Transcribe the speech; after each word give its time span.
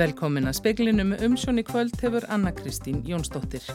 Velkomin 0.00 0.48
að 0.48 0.54
speklinum 0.56 1.10
umsjón 1.20 1.60
í 1.60 1.62
kvöld 1.66 1.98
hefur 2.00 2.24
Anna 2.32 2.54
Kristín 2.56 3.02
Jónsdóttir. 3.04 3.66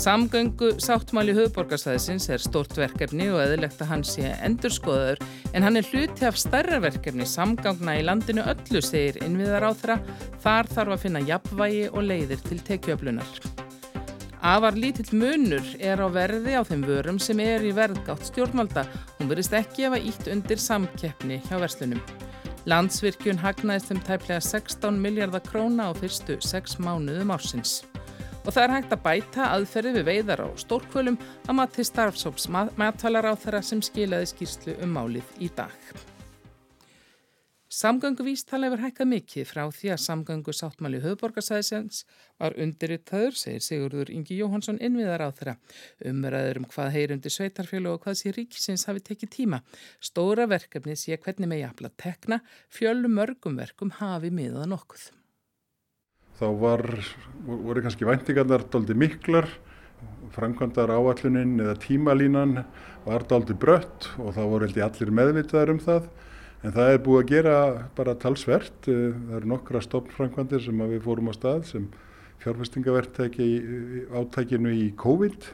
Samgöngu 0.00 0.70
sáttmáli 0.80 1.34
höfuborgarsæðisins 1.36 2.30
er 2.32 2.40
stort 2.40 2.72
verkefni 2.80 3.26
og 3.28 3.42
eðlegt 3.42 3.82
að 3.84 3.90
hann 3.90 4.04
sé 4.08 4.30
endurskoðaður 4.46 5.20
en 5.52 5.66
hann 5.66 5.76
er 5.76 5.90
hluti 5.90 6.24
af 6.24 6.40
stærra 6.40 6.80
verkefni 6.80 7.28
samgangna 7.28 7.98
í 8.00 8.06
landinu 8.06 8.46
öllu, 8.48 8.80
segir 8.80 9.20
innviðar 9.26 9.68
á 9.68 9.70
þeirra. 9.76 9.98
Þar 10.40 10.72
þarf 10.72 10.96
að 10.96 11.04
finna 11.04 11.24
jafnvægi 11.28 11.84
og 11.92 12.08
leiðir 12.08 12.48
til 12.48 12.60
tekjöflunar. 12.70 13.36
Afar 14.40 14.80
lítill 14.80 15.12
munur 15.12 15.68
er 15.76 16.00
á 16.00 16.08
verði 16.16 16.56
á 16.56 16.64
þeim 16.64 16.88
vörum 16.88 17.20
sem 17.20 17.44
er 17.44 17.60
í 17.60 17.76
verðgátt 17.76 18.24
stjórnvalda. 18.32 18.88
Hún 19.20 19.28
verist 19.28 19.52
ekki 19.52 19.90
að 19.90 20.00
ítt 20.00 20.32
undir 20.32 20.64
samkeppni 20.64 21.42
hjá 21.44 21.58
verslunum. 21.60 22.00
Landsvirkjun 22.62 23.40
hagnaðist 23.42 23.90
um 23.90 23.98
tæplega 24.06 24.38
16 24.38 25.00
miljardar 25.02 25.42
króna 25.42 25.88
á 25.90 25.92
fyrstu 25.98 26.36
6 26.38 26.76
mánuðum 26.78 27.32
ársins. 27.34 27.80
Og 28.46 28.54
það 28.54 28.62
er 28.62 28.74
hægt 28.76 28.94
að 28.94 29.02
bæta 29.02 29.48
aðferði 29.56 29.96
við 29.96 30.06
veiðar 30.10 30.44
á 30.46 30.48
stórkvölum 30.62 31.18
að 31.48 31.58
mati 31.58 31.86
starfsóps 31.86 32.46
matvalar 32.50 33.30
á 33.30 33.34
þeirra 33.34 33.64
sem 33.66 33.82
skilaði 33.82 34.30
skýrslu 34.30 34.78
um 34.78 34.94
málið 34.94 35.36
í 35.42 35.50
dag. 35.58 35.74
Samgönguvístala 37.72 38.68
hefur 38.68 38.82
hækkað 38.82 39.08
mikið 39.08 39.46
frá 39.48 39.62
því 39.72 39.90
að 39.94 40.00
samgöngu 40.04 40.52
sáttmáli 40.52 40.98
höfuborgarsæðisens 41.00 42.02
var 42.36 42.52
undirriðtaður, 42.60 43.32
segir 43.32 43.62
Sigurður 43.64 44.10
Ingi 44.12 44.36
Jóhansson 44.36 44.76
innviðar 44.76 45.22
á 45.24 45.28
þeirra. 45.32 45.54
Umræður 46.10 46.58
um 46.60 46.66
hvað 46.68 46.90
heyrundi 46.92 47.30
sveitarfjölu 47.32 47.94
og 47.94 48.02
hvað 48.02 48.18
sé 48.20 48.32
ríkisins 48.36 48.84
hafi 48.90 49.00
tekið 49.06 49.30
tíma. 49.32 49.60
Stóra 50.04 50.44
verkefni 50.50 50.98
sé 51.00 51.16
hvernig 51.16 51.48
með 51.48 51.62
jafnla 51.62 51.90
tekna, 52.02 52.38
fjölu 52.68 53.08
mörgum 53.08 53.56
verkum 53.56 53.94
hafi 54.02 54.28
miðað 54.28 54.68
nokkuð. 54.74 55.06
Þá 56.42 56.48
var, 56.60 56.84
voru 57.46 57.84
kannski 57.86 58.04
væntingarnar 58.04 58.66
doldi 58.68 58.98
miklar, 59.00 59.48
framkvæmdar 60.36 60.92
áallunin 60.92 61.56
eða 61.64 61.78
tímalínan 61.80 62.66
var 63.06 63.24
doldi 63.32 63.56
brött 63.56 64.10
og 64.18 64.36
þá 64.36 64.42
voru 64.42 64.68
held 64.68 64.76
ég 64.76 64.90
allir 64.90 65.14
meðvitaðar 65.22 65.72
um 65.72 65.80
það. 65.80 66.12
En 66.62 66.70
það 66.70 66.92
er 66.92 67.00
búið 67.02 67.18
að 67.18 67.30
gera 67.32 67.54
bara 67.96 68.12
talsvert. 68.22 68.86
Eh, 68.86 69.10
það 69.10 69.38
eru 69.40 69.48
nokkra 69.50 69.80
stofnframkvæmdir 69.82 70.62
sem 70.62 70.82
við 70.92 71.00
fórum 71.02 71.30
á 71.30 71.34
stað 71.34 71.64
sem 71.66 71.88
fjárfestingaverktæki 72.44 73.48
átækinu 74.14 74.70
í 74.70 74.84
COVID. 74.98 75.48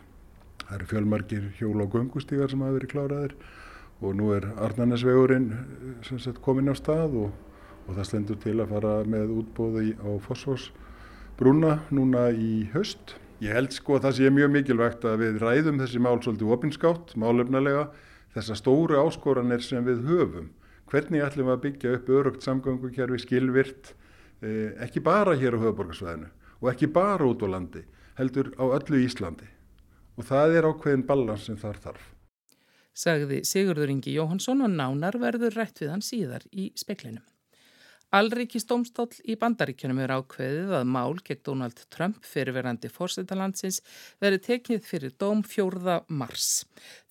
Það 0.66 0.74
eru 0.76 0.88
fjölmargir 0.90 1.46
hjól- 1.56 1.84
og 1.84 1.96
göngustígar 1.96 2.50
sem 2.52 2.60
hafa 2.60 2.76
verið 2.76 2.92
kláraðir 2.92 3.34
og 4.04 4.14
nú 4.20 4.34
er 4.36 4.50
Arnarnesvegurinn 4.60 5.48
eh, 6.04 6.28
komin 6.44 6.68
á 6.68 6.76
stað 6.76 7.16
og, 7.24 7.32
og 7.88 7.96
það 7.96 8.08
stendur 8.10 8.42
til 8.44 8.58
að 8.60 8.76
fara 8.76 8.92
með 9.08 9.32
útbóði 9.40 9.96
á 9.96 10.12
fosforsbrúna 10.28 11.80
núna 11.88 12.28
í 12.36 12.68
höst. 12.76 13.16
Ég 13.40 13.56
held 13.56 13.72
sko 13.72 13.96
að 13.96 14.10
það 14.10 14.16
sé 14.18 14.30
mjög 14.34 14.54
mikilvægt 14.58 15.08
að 15.08 15.24
við 15.24 15.40
ræðum 15.40 15.80
þessi 15.80 16.04
mál 16.04 16.20
svolítið 16.20 16.52
opinskátt, 16.52 17.16
málefnalega, 17.16 17.88
þessa 18.36 18.60
stóru 18.60 19.00
áskoranir 19.00 19.64
sem 19.64 19.80
við 19.88 20.04
höfum 20.04 20.52
hvernig 20.90 21.24
ætlum 21.24 21.48
við 21.48 21.54
að 21.54 21.62
byggja 21.66 21.94
upp 21.98 22.10
örugt 22.18 22.44
samgöngukerfi 22.46 23.20
skilvirt 23.22 23.92
eh, 24.42 24.74
ekki 24.84 25.02
bara 25.04 25.36
hér 25.38 25.56
á 25.56 25.62
höfuborgarsvæðinu 25.62 26.30
og 26.58 26.70
ekki 26.72 26.90
bara 26.92 27.28
út 27.28 27.44
á 27.44 27.48
landi, 27.48 27.84
heldur 28.18 28.52
á 28.58 28.64
öllu 28.66 29.02
Íslandi 29.04 29.48
og 30.18 30.26
það 30.26 30.56
er 30.58 30.66
ákveðin 30.66 31.06
balans 31.06 31.46
sem 31.46 31.58
þar 31.58 31.82
þarf. 31.84 32.06
Sagði 32.98 33.44
Sigurður 33.46 33.92
Ingi 33.92 34.16
Jóhansson 34.16 34.64
og 34.66 34.72
nánar 34.74 35.20
verður 35.22 35.54
rætt 35.54 35.78
við 35.78 35.92
hann 35.92 36.02
síðar 36.02 36.42
í 36.50 36.72
speklinum. 36.74 37.22
Alríkistómstóll 38.08 39.18
í 39.28 39.34
bandaríkjunum 39.36 39.98
er 40.00 40.14
ákveðið 40.16 40.70
að 40.78 40.84
mál 40.88 41.18
gegn 41.20 41.42
Donald 41.44 41.80
Trump 41.92 42.22
fyrirverandi 42.24 42.88
fórsetalandsins 42.88 43.82
verið 44.24 44.46
tekið 44.46 44.86
fyrir 44.88 45.12
dóm 45.20 45.42
4. 45.44 45.98
mars. 46.08 46.62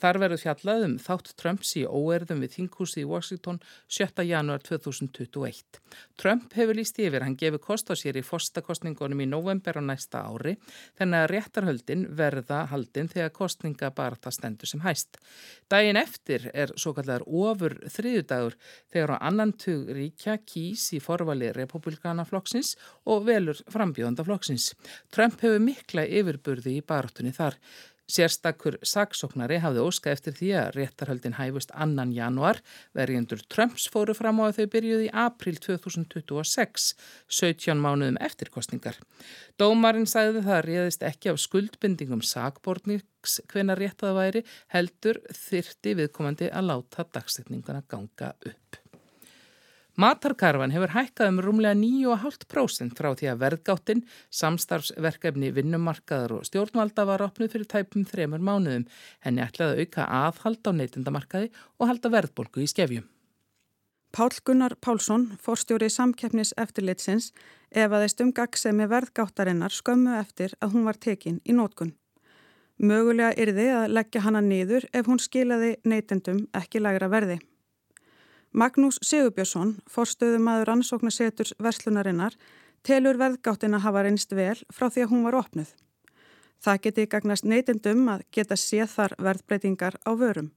Þar 0.02 0.20
verður 0.24 0.42
fjallað 0.42 0.86
um 0.88 0.96
þátt 0.98 1.30
Trumps 1.38 1.76
í 1.78 1.84
óerðum 1.86 2.42
við 2.42 2.56
þinghúsi 2.56 3.04
í 3.04 3.06
Washington 3.12 3.60
7. 3.94 4.26
januar 4.26 4.64
2021. 4.66 5.78
Trump 6.18 6.58
hefur 6.58 6.80
líst 6.80 6.98
yfir, 6.98 7.22
hann 7.22 7.38
gefur 7.38 7.62
kost 7.62 7.94
á 7.94 7.96
sér 7.98 8.18
í 8.18 8.26
fórstakostningunum 8.26 9.22
í 9.22 9.30
november 9.30 9.78
á 9.78 9.86
næsta 9.86 10.24
ári, 10.26 10.56
þannig 10.98 11.28
að 11.28 11.30
réttarhöldin 11.36 12.08
verða 12.18 12.64
haldin 12.74 13.14
þegar 13.14 13.36
kostninga 13.38 13.92
bara 13.94 14.18
það 14.18 14.38
stendur 14.40 14.74
sem 14.74 14.82
hæst. 14.82 15.22
Dægin 15.70 16.02
eftir 16.02 16.50
er 16.58 16.74
svo 16.74 16.98
kallar 16.98 17.22
ofur 17.30 17.78
þriðudagur 17.86 18.58
þegar 18.90 19.18
á 19.22 19.30
annan 19.30 19.54
tug 19.54 19.94
ríkja 19.94 20.40
kýs 20.42 20.87
í 20.96 21.02
forvali 21.04 21.52
republikanaflokksins 21.56 22.76
og 23.10 23.28
velur 23.28 23.60
frambjóðandaflokksins. 23.74 24.72
Trump 25.14 25.42
hefur 25.44 25.62
mikla 25.64 26.08
yfirburði 26.08 26.80
í 26.80 26.86
baróttunni 26.88 27.36
þar. 27.36 27.60
Sérstakur 28.08 28.78
saksóknari 28.88 29.58
hafði 29.60 29.82
óska 29.84 30.14
eftir 30.16 30.36
því 30.38 30.52
að 30.56 30.70
réttarhöldin 30.78 31.36
hæfust 31.36 31.74
annan 31.76 32.14
januar, 32.16 32.62
verjendur 32.96 33.42
Trumps 33.52 33.90
fóru 33.92 34.16
fram 34.16 34.40
á 34.40 34.48
að 34.48 34.62
þau 34.62 34.70
byrjuði 34.78 35.10
í 35.10 35.12
april 35.26 35.58
2026, 35.66 36.88
17 37.42 37.84
mánuðum 37.84 38.22
eftirkostningar. 38.24 38.96
Dómarinn 39.60 40.08
sagði 40.08 40.46
það 40.48 40.64
réðist 40.70 41.04
ekki 41.04 41.34
af 41.34 41.44
skuldbindingum 41.44 42.24
sakbornings 42.24 43.42
hvena 43.52 43.76
réttaða 43.76 44.16
væri, 44.22 44.46
heldur 44.72 45.20
þyrti 45.36 46.00
viðkomandi 46.00 46.48
að 46.48 46.72
láta 46.72 47.10
dagsetninguna 47.12 47.84
ganga 47.92 48.38
upp. 48.40 48.87
Matarkarfan 49.98 50.70
hefur 50.76 50.92
hækkað 50.94 51.32
um 51.32 51.40
rúmlega 51.42 51.74
9,5% 51.74 52.94
frá 53.00 53.08
því 53.18 53.30
að 53.32 53.40
verðgáttin, 53.42 54.04
samstarfsverkefni 54.30 55.50
vinnumarkaðar 55.56 56.36
og 56.36 56.44
stjórnvalda 56.46 57.06
var 57.10 57.24
opnuð 57.26 57.56
fyrir 57.56 57.70
tæpum 57.72 58.06
þremur 58.06 58.44
mánuðum. 58.46 58.86
Henni 59.26 59.42
ætlaði 59.42 59.74
að 59.74 59.82
auka 59.82 60.06
aðhald 60.20 60.70
á 60.70 60.72
neytindamarkaði 60.78 61.50
og 61.82 61.90
halda 61.90 62.14
verðbolgu 62.14 62.62
í 62.62 62.70
skefjum. 62.70 63.10
Pál 64.14 64.30
Gunnar 64.46 64.78
Pálsson, 64.78 65.32
forstjóri 65.42 65.90
samkeppnis 65.90 66.54
eftirlitsins, 66.62 67.32
efaðist 67.74 68.22
um 68.22 68.30
gagsemi 68.30 68.86
verðgáttarinnar 68.94 69.74
skömmu 69.74 70.14
eftir 70.22 70.54
að 70.62 70.78
hún 70.78 70.86
var 70.86 71.02
tekin 71.02 71.42
í 71.42 71.58
nótkun. 71.58 71.96
Mögulega 72.78 73.34
yrði 73.34 73.70
að 73.74 73.92
leggja 73.98 74.28
hana 74.30 74.46
niður 74.46 74.86
ef 74.94 75.10
hún 75.10 75.18
skilaði 75.18 75.80
neytendum 75.90 76.46
ekki 76.54 76.86
lagra 76.86 77.10
verði. 77.10 77.42
Magnús 78.58 78.96
Sigurbjörnsson, 79.06 79.76
forstöðumadur 79.86 80.72
ansóknarseturs 80.74 81.52
verslunarinnar, 81.62 82.34
telur 82.82 83.20
verðgáttina 83.22 83.78
hafa 83.84 84.02
reynst 84.02 84.32
vel 84.34 84.56
frá 84.74 84.88
því 84.90 85.04
að 85.04 85.12
hún 85.12 85.28
var 85.28 85.38
opnuð. 85.38 85.74
Það 86.66 86.80
geti 86.88 87.06
gagnast 87.12 87.46
neytendum 87.46 88.08
að 88.10 88.24
geta 88.34 88.58
séð 88.58 88.90
þar 88.96 89.14
verðbreytingar 89.28 90.00
á 90.02 90.12
vörum. 90.18 90.50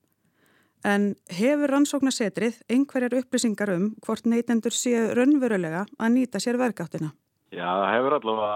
En 0.81 1.11
hefur 1.29 1.75
rannsóknarsetrið 1.75 2.63
einhverjar 2.73 3.19
upplýsingar 3.21 3.75
um 3.75 3.91
hvort 4.01 4.25
neytendur 4.25 4.73
séu 4.73 5.11
raunverulega 5.13 5.85
að 6.01 6.15
nýta 6.15 6.41
sér 6.41 6.57
verðgáttina? 6.57 7.13
Já, 7.53 7.69
það 7.69 7.93
hefur 7.99 8.17
allavega 8.17 8.55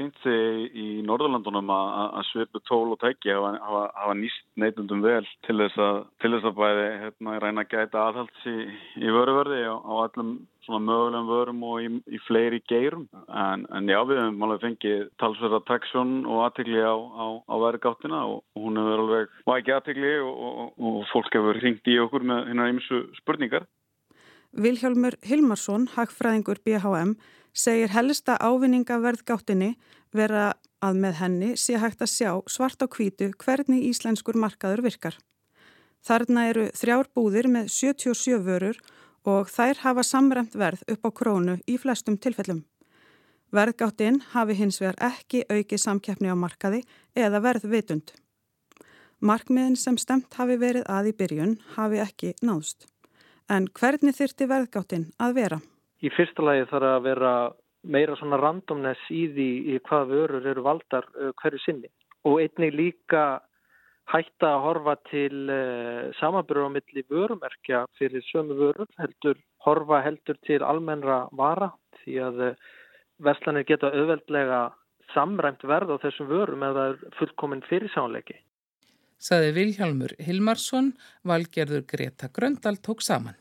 sínt 0.00 0.16
sig 0.24 0.70
í 0.72 0.86
Norðurlandunum 1.06 1.70
að 1.74 2.22
svipu 2.30 2.62
tól 2.64 2.94
og 2.94 3.00
tækja 3.02 3.36
hafa, 3.60 4.14
nýst 4.16 4.46
neytundum 4.60 5.04
vel 5.04 5.24
til 5.46 5.58
þess 5.60 5.80
að, 5.84 5.98
til 6.22 6.32
þess 6.34 6.48
að 6.48 6.56
bæði 6.60 6.86
hérna, 7.04 7.36
reyna 7.44 7.66
að 7.66 7.74
gæta 7.74 8.06
aðhalds 8.06 8.46
í, 8.48 8.56
í 9.04 9.12
vöruverði 9.12 9.60
á, 9.68 9.76
á 9.76 9.92
allum 10.06 10.38
mögulegum 10.70 11.26
vörum 11.26 11.62
og 11.66 11.82
í, 11.82 11.88
í 12.14 12.20
fleiri 12.28 12.60
geirum 12.70 13.08
en, 13.26 13.64
en 13.74 13.88
já 13.90 13.98
við 14.06 14.20
hefum 14.20 14.44
alveg 14.46 14.62
fengið 14.62 15.02
talsverða 15.18 15.60
traksjón 15.66 16.12
og 16.28 16.44
aðtegli 16.44 16.78
á, 16.78 16.94
á, 16.94 17.26
á 17.50 17.54
verðgáttina 17.64 18.22
og, 18.28 18.44
hún 18.54 18.78
hefur 18.78 19.02
alveg 19.04 19.34
vækið 19.50 19.76
aðtegli 19.76 20.14
og, 20.22 20.46
og, 20.46 20.70
og 20.78 21.02
fólk 21.10 21.34
hefur 21.34 21.60
ringt 21.64 21.90
í 21.90 21.98
okkur 22.04 22.26
með 22.30 22.46
hérna 22.52 22.70
ímsu 22.70 23.02
spurningar. 23.18 23.66
Vilhjálmur 24.50 25.14
Hilmarsson, 25.26 25.88
hagfræðingur 25.96 26.62
BHM 26.66 27.14
segir 27.52 27.90
helsta 27.94 28.36
ávinningaverðgáttinni 28.40 29.74
vera 30.12 30.52
að 30.82 31.00
með 31.02 31.18
henni 31.20 31.50
sé 31.60 31.78
hægt 31.78 32.02
að 32.02 32.12
sjá 32.14 32.30
svart 32.50 32.82
á 32.82 32.86
kvítu 32.88 33.30
hvernig 33.42 33.84
íslenskur 33.90 34.38
markaður 34.38 34.84
virkar. 34.88 35.18
Þarna 36.00 36.46
eru 36.48 36.70
þrjár 36.76 37.10
búðir 37.14 37.48
með 37.52 37.68
77 37.74 38.40
vörur 38.44 38.80
og 39.28 39.50
þær 39.52 39.82
hafa 39.84 40.04
samræmt 40.06 40.56
verð 40.56 40.84
upp 40.88 41.04
á 41.04 41.10
krónu 41.12 41.58
í 41.68 41.76
flestum 41.78 42.16
tilfellum. 42.16 42.64
Verðgáttinn 43.52 44.20
hafi 44.32 44.54
hins 44.56 44.78
vegar 44.80 44.96
ekki 45.10 45.42
aukið 45.50 45.82
samkeppni 45.82 46.30
á 46.30 46.36
markaði 46.38 46.84
eða 47.18 47.42
verð 47.44 47.66
vitund. 47.68 48.12
Markmiðin 49.20 49.76
sem 49.76 49.98
stemt 50.00 50.32
hafi 50.38 50.56
verið 50.56 50.86
að 50.88 51.10
í 51.10 51.16
byrjun 51.18 51.58
hafi 51.74 52.00
ekki 52.00 52.32
náðst. 52.40 52.86
En 53.50 53.66
hvernig 53.74 54.16
þyrti 54.16 54.48
verðgáttinn 54.48 55.10
að 55.20 55.36
vera? 55.36 55.60
Í 56.00 56.10
fyrsta 56.16 56.44
lagi 56.44 56.68
þarf 56.70 56.94
að 56.94 57.04
vera 57.08 57.34
meira 57.84 58.16
svona 58.16 58.38
randomness 58.40 59.12
í 59.12 59.26
því 59.34 59.50
í 59.74 59.78
hvað 59.88 60.10
vörur 60.14 60.48
eru 60.52 60.64
valdar 60.64 61.06
uh, 61.16 61.30
hverju 61.40 61.62
sinni 61.64 61.88
og 62.28 62.42
einnig 62.42 62.74
líka 62.76 63.40
hætta 64.10 64.50
að 64.54 64.64
horfa 64.66 64.96
til 65.08 65.46
uh, 65.52 66.10
samanbyrjum 66.20 66.72
á 66.72 66.76
milli 66.76 67.04
vörumerkja 67.08 67.84
fyrir 67.98 68.24
sömu 68.28 68.56
vörur 68.58 68.90
heldur, 69.00 69.38
horfa 69.64 70.02
heldur 70.04 70.40
til 70.46 70.60
almennra 70.66 71.22
vara 71.36 71.70
því 72.02 72.20
að 72.26 72.44
uh, 72.50 72.68
verslanir 73.24 73.68
geta 73.68 73.92
auðveldlega 73.92 74.60
samræmt 75.14 75.64
verð 75.66 75.96
á 75.96 76.02
þessum 76.04 76.30
vörum 76.30 76.64
eða 76.64 76.86
fullkominn 77.18 77.64
fyrirsánleiki. 77.68 78.38
Saði 79.20 79.52
Vilhjálmur 79.56 80.14
Hilmarsson, 80.22 80.94
valgerður 81.28 81.84
Greta 81.88 82.30
Gröndal 82.32 82.78
tók 82.80 83.02
saman. 83.04 83.36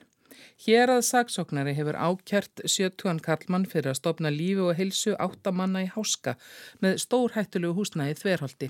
Hér 0.66 0.92
að 0.92 1.06
saksóknari 1.08 1.72
hefur 1.78 1.96
ákjert 1.96 2.62
70 2.66 3.22
kallmann 3.24 3.68
fyrir 3.70 3.94
að 3.94 4.00
stopna 4.02 4.32
lífi 4.34 4.64
og 4.66 4.76
heilsu 4.76 5.14
áttamanna 5.16 5.86
í 5.86 5.90
háska 5.94 6.34
með 6.84 6.98
stórhættulegu 7.06 7.78
húsnæði 7.78 8.18
þverholti. 8.20 8.70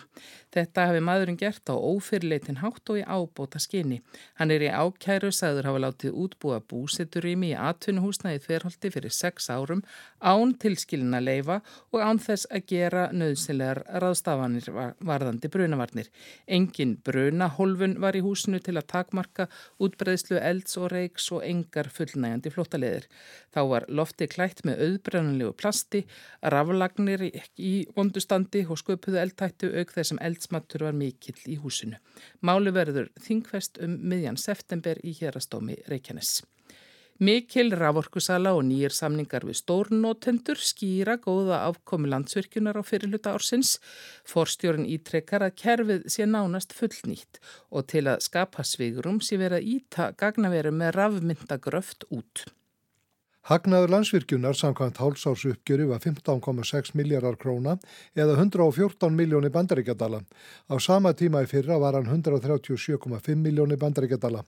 Þetta 0.53 0.85
hefur 0.89 1.05
maðurinn 1.07 1.39
gert 1.39 1.71
á 1.71 1.75
ófyrirleitin 1.75 2.61
hátt 2.61 2.93
og 2.93 3.01
í 3.01 3.05
ábóta 3.05 3.61
skinni. 3.61 4.01
Hann 4.37 4.53
er 4.53 4.67
í 4.67 4.69
ákjæru 4.69 5.31
sagður 5.33 5.69
hafa 5.71 5.83
látið 5.87 6.19
útbúa 6.25 6.59
búsitturými 6.69 7.51
í 7.53 7.57
atvinnuhúsnæði 7.57 8.43
þverholti 8.45 8.93
fyrir 8.93 9.15
sex 9.15 9.49
árum 9.49 9.81
án 10.21 10.53
tilskilina 10.61 11.21
leifa 11.23 11.59
og 11.93 12.05
án 12.05 12.21
þess 12.21 12.49
að 12.53 12.65
gera 12.69 13.07
nöðsynlegar 13.15 13.83
raðstafanir 14.03 14.69
varðandi 15.05 15.49
brunavarnir. 15.51 16.09
Engin 16.47 16.97
brunahólfun 17.05 17.97
var 18.03 18.17
í 18.17 18.23
húsinu 18.25 18.61
til 18.63 18.77
að 18.77 18.89
takmarka 18.93 19.49
útbreðslu 19.81 20.39
elds 20.39 20.77
og 20.77 20.91
reiks 20.93 21.29
og 21.33 21.45
engar 21.59 21.89
fullnægandi 21.93 22.51
flótaleðir. 22.55 23.07
Þá 23.53 23.61
var 23.71 23.87
lofti 24.01 24.27
klætt 24.31 24.63
með 24.67 24.83
auðbrennanlegu 24.87 25.55
plasti, 25.59 26.03
raflagnir 26.55 27.25
í 27.29 27.73
vondustandi 27.95 28.65
og 28.67 28.81
sköpuðu 28.81 29.21
eldtættu 29.23 29.73
auk 29.75 29.95
þessum 29.95 30.21
eldsmattur 30.23 30.87
var 30.89 30.97
mikill 30.97 31.39
í 31.45 31.59
húsinu. 31.61 31.99
Máli 32.41 32.73
verður 32.75 33.11
þingfest 33.21 33.81
um 33.83 33.99
miðjan 34.09 34.39
september 34.39 35.01
í 35.03 35.15
hérastómi 35.19 35.79
Reykjanes. 35.89 36.39
Mikil 37.19 37.73
raforkusala 37.75 38.53
og 38.55 38.61
nýjir 38.63 38.93
samningar 38.95 39.43
við 39.43 39.57
stórnótendur 39.59 40.61
skýra 40.63 41.17
góða 41.19 41.57
afkomi 41.67 42.07
landsvirkjunar 42.13 42.79
á 42.79 42.83
fyrirluta 42.87 43.33
ársins. 43.35 43.73
Forstjórin 44.23 44.87
ítrekkar 44.87 45.43
að 45.43 45.57
kerfið 45.59 46.05
sé 46.07 46.23
nánast 46.23 46.71
fullnýtt 46.77 47.41
og 47.75 47.89
til 47.91 48.05
að 48.07 48.23
skapa 48.23 48.63
svigurum 48.63 49.19
sé 49.19 49.35
verið 49.41 49.59
að 49.59 49.67
íta 49.73 50.07
gagnaveru 50.15 50.71
með 50.71 50.95
rafmyndagröft 50.95 52.07
út. 52.07 52.45
Hagnaður 53.49 53.91
landsvirkjunar 53.97 54.55
samkvæmt 54.55 54.99
hálsársuppgjöru 55.01 55.89
var 55.89 55.99
15,6 56.03 56.91
miljardar 56.95 57.35
króna 57.39 57.75
eða 58.15 58.35
114 58.37 59.15
miljóni 59.15 59.49
bandaríkjadala. 59.51 60.21
Á 60.71 60.75
sama 60.79 61.11
tíma 61.17 61.43
í 61.43 61.49
fyrra 61.51 61.79
var 61.81 61.97
hann 61.97 62.07
137,5 62.07 63.35
miljóni 63.35 63.75
bandaríkjadala. 63.75 64.45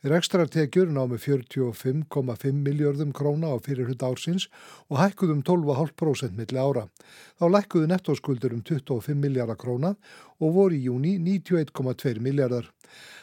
Rekstrartekjur 0.00 0.88
námi 0.88 1.18
45,5 1.20 2.52
miljardum 2.56 3.10
króna 3.12 3.50
á 3.52 3.60
fyrir 3.60 3.84
hlut 3.84 4.00
ársins 4.00 4.46
og 4.88 4.96
hækkuðum 4.96 5.42
12,5% 5.44 6.38
milli 6.38 6.56
ára. 6.56 6.86
Þá 7.36 7.44
lækkuðu 7.52 7.90
nettóskuldur 7.90 8.54
um 8.56 8.62
25 8.64 9.12
miljardar 9.20 9.58
króna 9.60 9.90
og 10.40 10.54
voru 10.54 10.78
í 10.78 10.86
júni 10.86 11.18
91,2 11.20 12.16
miljardar. 12.16 12.70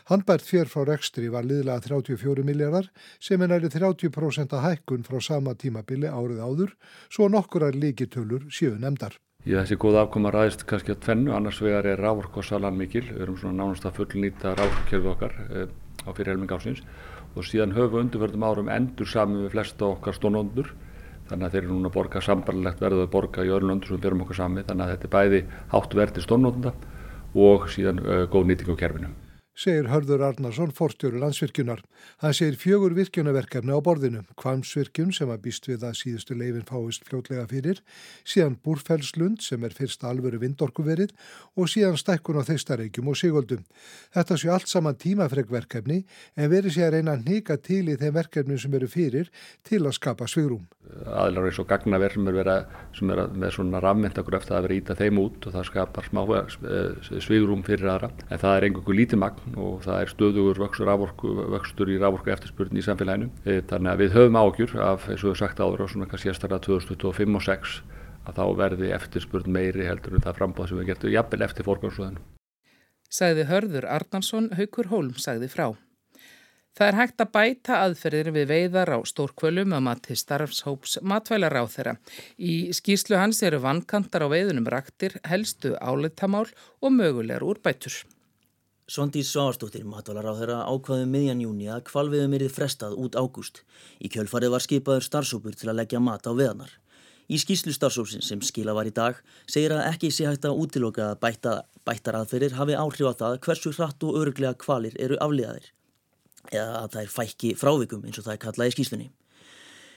Handbært 0.05 0.45
fér 0.45 0.69
frá 0.69 0.85
rekstri 0.85 1.31
var 1.33 1.49
liðlega 1.49 1.81
34 1.87 2.45
miljardar 2.45 2.91
sem 3.17 3.41
er 3.41 3.49
næri 3.55 3.73
30% 3.73 4.53
að 4.53 4.65
hækkun 4.67 5.01
frá 5.09 5.17
sama 5.17 5.55
tímabili 5.57 6.13
árið 6.13 6.45
áður 6.45 6.77
svo 7.09 7.25
nokkurar 7.25 7.73
líkitölur 7.73 8.51
séu 8.53 8.77
nefndar. 8.77 9.17
Já, 9.47 9.63
þessi 9.63 9.81
góða 9.81 10.05
afkoma 10.05 10.29
ræðist 10.29 10.67
kannski 10.69 10.93
að 10.93 11.01
tvennu, 11.07 11.33
annars 11.33 11.57
vegar 11.63 11.89
er 11.89 11.97
rávorkosalan 12.05 12.77
mikil, 12.77 13.07
við 13.09 13.25
erum 13.25 13.41
svona 13.41 13.63
nánast 13.63 13.89
að 13.89 14.01
fullnýta 14.01 14.53
rávorkjörðu 14.59 15.13
okkar 15.15 15.37
eh, 15.47 15.69
á 16.07 16.11
fyrir 16.15 16.33
helming 16.33 16.55
ásins 16.55 16.81
og 17.35 17.45
síðan 17.45 17.75
höfu 17.75 17.99
undirverðum 18.01 18.47
árum 18.47 18.71
endur 18.73 19.09
saman 19.11 19.43
við 19.43 19.53
flesta 19.53 19.91
okkar 19.91 20.15
stónondur. 20.17 20.71
Þannig 21.27 21.45
að 21.45 21.53
þeir 21.53 21.63
eru 21.65 21.75
núna 21.75 21.91
að 21.91 21.97
borga 21.99 22.23
sambarlegt 22.23 22.81
verðu 22.81 23.03
að 23.03 23.13
borga 23.13 23.43
í 23.43 23.51
öðrum 23.51 23.73
löndur 23.73 23.91
sem 23.91 23.99
við 23.99 24.09
erum 24.09 24.23
okkar 24.23 24.39
sami 24.39 24.63
þannig 24.63 24.85
að 24.85 24.93
þetta 24.95 25.07
er 25.09 25.15
bæði 25.17 25.45
hátt 25.75 25.97
verði 25.99 26.23
stónonda 26.23 26.75
og 27.35 27.67
síðan 27.73 27.99
uh, 28.05 28.25
góð 28.31 28.47
nýting 28.47 28.71
á 28.71 28.79
kerfinu 28.79 29.11
segir 29.57 29.87
Hörður 29.89 30.21
Arnarsson, 30.27 30.71
forstjóru 30.75 31.17
landsvirkjunar. 31.21 31.81
Hann 32.21 32.35
segir 32.37 32.59
fjögur 32.61 32.93
virkjunaverkefni 32.93 33.73
á 33.73 33.81
borðinu, 33.81 34.21
kvamsvirkjun 34.37 35.09
sem 35.15 35.31
að 35.33 35.41
býst 35.47 35.65
við 35.65 35.85
að 35.87 35.95
síðustu 35.97 36.37
leifin 36.37 36.67
fáist 36.67 37.07
fljótlega 37.09 37.47
fyrir, 37.49 37.81
síðan 38.21 38.59
Búrfellslund 38.61 39.41
sem 39.41 39.65
er 39.65 39.73
fyrst 39.73 40.05
alvöru 40.05 40.37
vindorkuverið 40.43 41.15
og 41.57 41.71
síðan 41.73 41.97
stækkun 41.97 42.37
á 42.37 42.43
þeistareikjum 42.45 43.09
og 43.09 43.17
sigöldum. 43.17 43.65
Þetta 44.13 44.37
sé 44.37 44.53
allt 44.53 44.69
saman 44.69 44.99
tímafregverkefni 45.01 46.03
en 46.37 46.53
verið 46.53 46.77
sé 46.77 46.85
að 46.85 46.99
reyna 46.99 47.17
að 47.17 47.25
nýka 47.31 47.57
til 47.57 47.87
í 47.89 47.97
þeim 47.97 48.13
verkefni 48.19 48.59
sem 48.61 48.77
eru 48.77 48.91
fyrir 48.91 49.31
til 49.65 49.81
að 49.87 49.97
skapa 49.97 50.29
svigrum. 50.29 50.67
Aðlar 51.17 51.49
eins 51.49 51.57
og 51.59 51.71
er, 51.73 52.21
vera, 52.31 52.57
sem 52.95 53.09
er 53.11 53.25
með 53.33 53.57
svona 53.57 53.81
rafmyndagröft 53.83 54.53
að 54.53 54.67
vera 54.67 54.77
íta 54.77 54.95
þeim 54.95 55.19
út 55.19 55.49
og 55.49 55.57
það 55.57 55.65
skapar 55.67 56.07
smá 56.07 56.21
eh, 56.37 57.19
svigrum 57.19 57.65
fyrir 57.65 57.89
aðra 57.91 58.13
en 58.29 58.39
það 58.39 58.53
er 58.53 58.67
einhverju 58.69 58.95
lítið 59.01 59.19
magn 59.19 59.46
og 59.55 59.83
það 59.85 60.01
er 60.01 60.11
stöðugur 60.11 60.61
vöxtur, 60.63 60.89
raforku, 60.89 61.33
vöxtur 61.53 61.91
í 61.93 61.99
raforku 62.01 62.33
eftirspurni 62.33 62.81
í 62.81 62.85
samfélaginu. 62.85 63.29
E, 63.45 63.61
þannig 63.69 63.93
að 63.93 64.03
við 64.03 64.17
höfum 64.17 64.39
ágjur 64.41 64.75
af, 64.83 65.07
eins 65.07 65.23
og 65.23 65.31
við 65.31 65.39
sagt 65.43 65.61
áður 65.63 65.85
á 65.85 65.91
svona 65.93 66.09
kannski 66.11 66.31
sérstaklega 66.31 66.65
2025 66.67 67.39
og 67.39 67.47
6 67.47 67.79
að 68.27 68.39
þá 68.39 68.45
verði 68.59 68.93
eftirspurn 68.97 69.53
meiri 69.55 69.87
heldur 69.87 70.17
en 70.17 70.25
það 70.25 70.39
frambáð 70.41 70.71
sem 70.71 70.81
við 70.81 70.89
getum 70.91 71.13
jafnvel 71.15 71.43
eftir 71.47 71.67
fórgámsúðinu. 71.67 72.23
Sagði 73.07 73.47
Hörður 73.47 73.87
Arnarsson, 73.87 74.49
Haukur 74.57 74.89
Hólm 74.91 75.13
sagði 75.15 75.47
frá. 75.51 75.69
Það 76.77 76.91
er 76.91 76.97
hægt 76.99 77.21
að 77.23 77.31
bæta 77.33 77.77
aðferðir 77.87 78.27
við 78.35 78.51
veiðar 78.51 78.91
á 78.93 78.99
stórkvölum 79.09 79.71
að 79.73 79.85
mati 79.87 80.17
starfshóps 80.19 80.99
matvælar 81.01 81.55
á 81.57 81.63
þeirra. 81.73 81.95
Í 82.37 82.69
skýrslu 82.75 83.17
hans 83.17 83.41
eru 83.47 83.63
vankantar 83.63 84.27
á 84.27 84.29
veiðunum 84.29 84.67
raktir, 84.69 85.15
helstu 85.25 85.73
áleitamál 85.81 86.45
og 86.45 86.93
mögulegar 86.93 87.47
úrbætur. 87.47 88.03
Svandís 88.87 89.27
Sváarstóttir, 89.27 89.83
matvalar 89.83 90.29
á 90.31 90.33
þeirra 90.39 90.57
ákvaðu 90.63 91.03
um 91.03 91.09
miðjan 91.11 91.41
júni 91.43 91.65
að 91.67 91.81
kvalviðum 91.89 92.35
erið 92.37 92.53
frestað 92.55 92.93
út 92.95 93.17
ágúst. 93.19 93.65
Í 93.99 94.07
kjölfarið 94.13 94.53
var 94.53 94.63
skipaður 94.63 95.03
starfsópur 95.03 95.57
til 95.59 95.67
að 95.67 95.81
leggja 95.81 95.99
mat 95.99 96.23
á 96.23 96.31
veðanar. 96.31 96.71
Í 97.27 97.35
skýslu 97.35 97.73
starfsópsin 97.75 98.23
sem 98.23 98.39
skila 98.39 98.71
var 98.77 98.87
í 98.87 98.93
dag 98.95 99.19
segir 99.43 99.75
að 99.75 99.89
ekki 99.89 100.07
sé 100.15 100.29
hægt 100.29 100.47
að 100.47 100.61
útiloka 100.63 101.09
að 101.09 101.19
bæta, 101.19 101.55
bættar 101.83 102.15
aðferðir 102.21 102.55
hafi 102.55 102.79
áhrif 102.79 103.11
á 103.11 103.19
það 103.19 103.35
hversu 103.43 103.73
hratt 103.75 104.07
og 104.07 104.21
öruglega 104.21 104.55
kvalir 104.55 104.95
eru 104.95 105.19
afliðaðir. 105.19 105.67
Eða 106.55 106.79
að 106.85 106.89
það 106.93 107.01
er 107.01 107.13
fækki 107.17 107.53
frávikum 107.59 108.07
eins 108.07 108.21
og 108.21 108.29
það 108.29 108.37
er 108.37 108.43
kallað 108.45 108.71
í 108.71 108.77
skýslunni. 108.77 109.09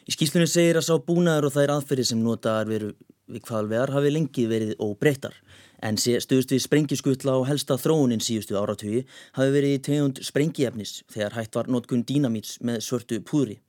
Í 0.02 0.16
skýslunni 0.16 0.50
segir 0.50 0.82
að 0.82 0.88
sá 0.88 0.96
búnaður 0.98 1.46
og 1.46 1.54
þær 1.54 1.76
aðferðir 1.76 2.10
sem 2.10 2.26
notaðar 2.26 2.74
veru 2.74 2.90
við 3.30 3.44
kvalveðar 3.48 3.94
hafi 3.96 4.12
lengi 4.12 4.46
verið 4.50 4.76
óbreyttar 4.82 5.36
en 5.80 5.96
stuðust 5.96 6.52
við 6.52 6.62
sprengiskutla 6.64 7.38
og 7.40 7.48
helsta 7.48 7.78
þróunin 7.80 8.22
síðustu 8.24 8.58
áratugi 8.60 9.06
hafi 9.38 9.54
verið 9.54 9.74
í 9.76 9.82
tegund 9.88 10.20
sprengiefnis 10.24 11.00
þegar 11.12 11.38
hægt 11.38 11.56
var 11.56 11.70
notkun 11.72 12.04
dínamíts 12.04 12.58
með 12.60 12.82
svörtu 12.84 13.20
púðri. 13.24 13.60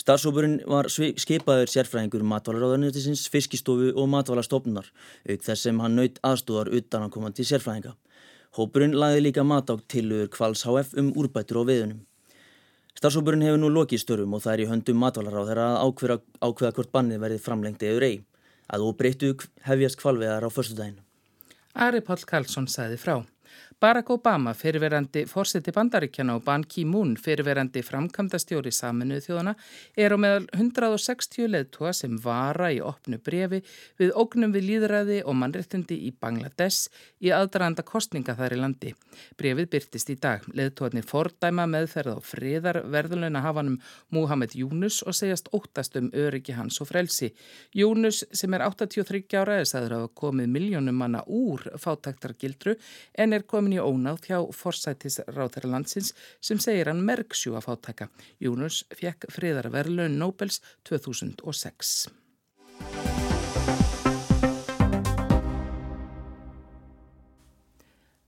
Starfsópurinn 0.00 0.60
var 0.70 0.88
skipaður 0.88 1.68
sérfræðingur 1.68 2.22
matvalarráðarnöðisins, 2.24 3.26
fiskistofu 3.28 3.90
og 3.92 4.06
matvalarstofnunar, 4.08 4.86
auk 5.28 5.42
þess 5.44 5.66
sem 5.66 5.80
hann 5.82 5.98
naut 5.98 6.16
aðstóðar 6.24 6.70
utan 6.78 7.04
að 7.04 7.12
koma 7.16 7.32
til 7.36 7.44
sérfræðinga. 7.44 7.92
Hópurinn 8.56 8.96
lagði 8.96 9.26
líka 9.26 9.44
mat 9.44 9.68
á 9.68 9.76
tilur 9.92 10.30
Kvals 10.32 10.64
HF 10.64 10.96
um 10.98 11.12
úrbætur 11.20 11.60
á 11.60 11.68
veðunum. 11.68 12.00
Starfsópurinn 12.96 13.44
hefur 13.44 13.60
nú 13.60 13.68
lokið 13.74 14.02
störum 14.02 14.34
og 14.36 14.42
það 14.44 14.54
er 14.54 14.62
í 14.64 14.70
höndum 14.72 14.98
matvalarráðar 15.04 15.60
að 15.66 15.76
ákveða, 15.84 16.16
ákveða 16.40 16.74
hvort 16.78 16.92
bannið 16.96 17.22
verið 17.26 17.44
framlengt 17.44 17.84
eður 17.84 18.08
ei. 18.08 18.16
Að 18.70 18.86
óbreyttu 18.86 19.32
hefjast 19.66 19.98
kvalveðar 20.00 20.46
á 20.46 20.50
förstudaginu. 20.50 21.02
Ari 21.74 22.00
Pál 22.06 22.22
Karlsson 22.26 22.68
sagði 22.70 22.98
frá. 23.02 23.16
Barack 23.80 24.10
Obama, 24.12 24.52
fyrirverandi 24.52 25.22
fórseti 25.24 25.72
bandaríkjana 25.72 26.34
og 26.36 26.42
Ban 26.44 26.66
Ki-moon, 26.68 27.14
fyrirverandi 27.16 27.80
framkvæmdastjóri 27.80 28.68
saminuð 28.76 29.22
þjóðana, 29.24 29.54
er 29.96 30.12
á 30.12 30.16
meðal 30.20 30.48
160 30.52 31.48
leðtúa 31.48 31.94
sem 31.96 32.18
vara 32.20 32.68
í 32.76 32.82
opnu 32.84 33.16
brefi 33.24 33.62
við 33.96 34.12
ógnum 34.20 34.52
við 34.52 34.66
líðræði 34.66 35.16
og 35.24 35.38
mannrettindi 35.40 35.96
í 35.96 36.10
Bangladesh 36.12 36.90
í 37.24 37.32
aðdraðanda 37.32 37.80
kostninga 37.88 38.34
þar 38.36 38.56
í 38.58 38.58
landi. 38.60 38.92
Brefið 39.40 39.70
byrtist 39.72 40.12
í 40.12 40.18
dag. 40.20 40.44
Leðtúarnir 40.52 41.08
fordæma 41.08 41.64
meðferð 41.72 42.20
á 42.20 42.24
friðar 42.34 42.82
verðunleina 42.84 43.40
hafanum 43.46 43.80
Muhammed 44.12 44.58
Yunus 44.60 45.00
og 45.06 45.16
segjast 45.16 45.48
óttast 45.56 45.96
um 45.96 46.12
öryggi 46.12 46.58
hans 46.58 46.82
og 46.84 46.90
frelsi. 46.92 47.32
Yunus, 47.72 48.26
sem 48.28 48.52
er 48.52 48.68
83 48.68 49.24
ára, 49.40 49.56
er 49.56 49.72
sagður 49.72 49.96
að 49.96 50.04
hafa 50.04 50.14
komið 50.26 50.52
miljónum 50.52 51.00
manna 51.00 51.24
úr 51.24 51.64
fátaktargildru 51.80 52.76
en 53.16 53.32
er 53.32 53.48
komin 53.48 53.69
í 53.76 53.80
ónáð 53.82 54.26
hjá 54.28 54.38
forsætisráþæra 54.56 55.72
landsins 55.74 56.12
sem 56.40 56.60
segir 56.62 56.90
hann 56.90 57.04
merksjú 57.06 57.56
að 57.58 57.68
fátaka. 57.68 58.10
Jónus 58.42 58.84
fekk 58.94 59.30
friðarverðlaun 59.34 60.18
Nobels 60.20 60.60
2006. 60.88 62.08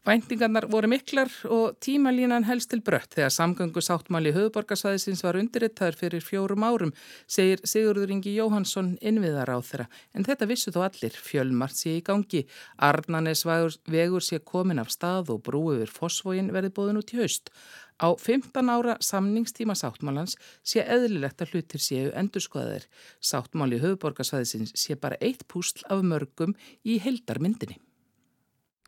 Væntingarnar 0.02 0.64
voru 0.66 0.88
miklar 0.90 1.28
og 1.46 1.76
tímalínan 1.78 2.42
helst 2.42 2.72
til 2.72 2.80
brött 2.82 3.12
þegar 3.14 3.30
samgöngu 3.30 3.78
sáttmáli 3.86 4.32
höfuborgarsvæðisins 4.34 5.20
var 5.22 5.36
undirrittaður 5.38 5.94
fyrir 6.00 6.24
fjórum 6.26 6.64
árum, 6.66 6.90
segir 7.30 7.62
Sigurður 7.62 8.10
Ingi 8.10 8.32
Jóhansson 8.34 8.96
innviðar 8.98 9.52
á 9.54 9.62
þeirra. 9.62 9.86
En 10.10 10.26
þetta 10.26 10.48
vissu 10.50 10.72
þó 10.74 10.80
allir, 10.88 11.14
fjölmart 11.14 11.78
sé 11.78 11.92
í 12.00 12.02
gangi. 12.02 12.40
Arnanes 12.82 13.44
vegur 13.46 14.26
sé 14.26 14.40
komin 14.42 14.82
af 14.82 14.90
stað 14.90 15.30
og 15.36 15.44
brú 15.46 15.62
yfir 15.76 15.94
fosfógin 15.94 16.50
verði 16.50 16.74
bóðin 16.74 16.98
út 16.98 17.14
í 17.14 17.22
haust. 17.22 17.54
Á 18.02 18.10
15 18.18 18.74
ára 18.74 18.98
samningstíma 18.98 19.78
sáttmálans 19.78 20.34
sé 20.66 20.82
eðlilegt 20.82 21.46
að 21.46 21.54
hlutir 21.54 21.86
séu 21.86 22.10
endurskoðaðir. 22.10 22.90
Sáttmáli 23.22 23.78
höfuborgarsvæðisins 23.78 24.74
sé 24.74 24.98
bara 24.98 25.22
eitt 25.22 25.46
púsl 25.46 25.86
af 25.86 26.02
mörgum 26.02 26.58
í 26.82 26.98
heldarmyndinni. 26.98 27.78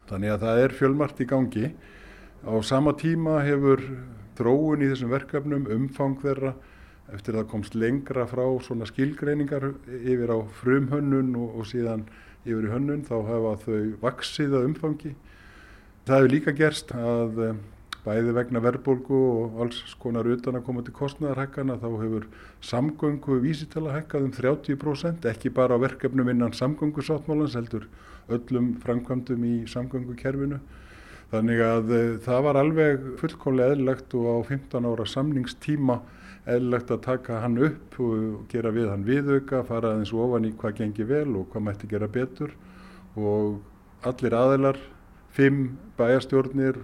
Þannig 0.09 0.35
að 0.35 0.45
það 0.45 0.63
er 0.63 0.77
fjölmart 0.79 1.21
í 1.21 1.27
gangi. 1.29 1.71
Á 2.45 2.55
sama 2.67 2.93
tíma 3.01 3.39
hefur 3.47 3.83
þróun 4.37 4.83
í 4.85 4.91
þessum 4.91 5.13
verkefnum, 5.15 5.69
umfang 5.73 6.19
þeirra, 6.21 6.55
eftir 7.15 7.35
að 7.35 7.43
það 7.43 7.51
komst 7.53 7.77
lengra 7.79 8.27
frá 8.29 8.45
svona 8.65 8.89
skilgreiningar 8.89 9.71
yfir 10.01 10.33
á 10.33 10.39
frumhönnun 10.61 11.35
og, 11.39 11.61
og 11.61 11.69
síðan 11.71 12.05
yfir 12.45 12.69
í 12.69 12.73
hönnun, 12.73 13.05
þá 13.07 13.17
hafa 13.29 13.55
þau 13.65 13.79
vaksið 14.03 14.59
að 14.59 14.69
umfangi. 14.71 15.15
Það 16.05 16.21
hefur 16.21 16.35
líka 16.35 16.57
gerst 16.57 16.93
að 16.97 17.41
eh, 17.45 17.63
bæði 18.05 18.35
vegna 18.37 18.61
verðbólgu 18.61 19.19
og 19.19 19.61
alls 19.65 19.95
konar 20.03 20.29
utan 20.29 20.59
að 20.59 20.67
koma 20.67 20.83
til 20.85 20.93
kostnæðarhækkana 20.99 21.79
þá 21.81 21.87
hefur 22.03 22.27
samgöngu 22.61 23.39
vísitala 23.41 23.95
hækkað 23.97 24.27
um 24.29 24.35
30%, 24.37 25.29
ekki 25.31 25.53
bara 25.57 25.79
á 25.81 25.85
verkefnum 25.85 26.29
innan 26.29 26.53
samgöngusáttmálans 26.53 27.57
heldur 27.57 27.89
öllum 28.29 28.75
framkvæmdum 28.85 29.47
í 29.49 29.55
samgöngukerfinu. 29.73 30.61
Þannig 31.33 31.63
að 31.65 31.95
eh, 31.97 32.11
það 32.23 32.45
var 32.47 32.59
alveg 32.61 33.07
fullkomlega 33.21 33.75
eðlilegt 33.75 34.15
og 34.21 34.29
á 34.29 34.37
15 34.53 34.89
ára 34.91 35.07
samningstíma 35.09 35.99
eðlilegt 36.45 36.93
að 36.93 37.05
taka 37.07 37.41
hann 37.41 37.57
upp 37.65 37.97
og 38.05 38.45
gera 38.53 38.73
við 38.75 38.91
hann 38.93 39.07
viðauka, 39.09 39.65
fara 39.65 39.95
aðeins 39.95 40.13
ofan 40.13 40.45
í 40.45 40.53
hvað 40.61 40.81
gengi 40.83 41.07
vel 41.09 41.31
og 41.41 41.49
hvað 41.53 41.67
mætti 41.71 41.89
gera 41.89 42.09
betur 42.13 42.53
og 43.17 43.63
allir 44.05 44.37
aðilar, 44.37 44.79
fimm 45.33 45.79
bæjarstjórnir, 45.97 46.83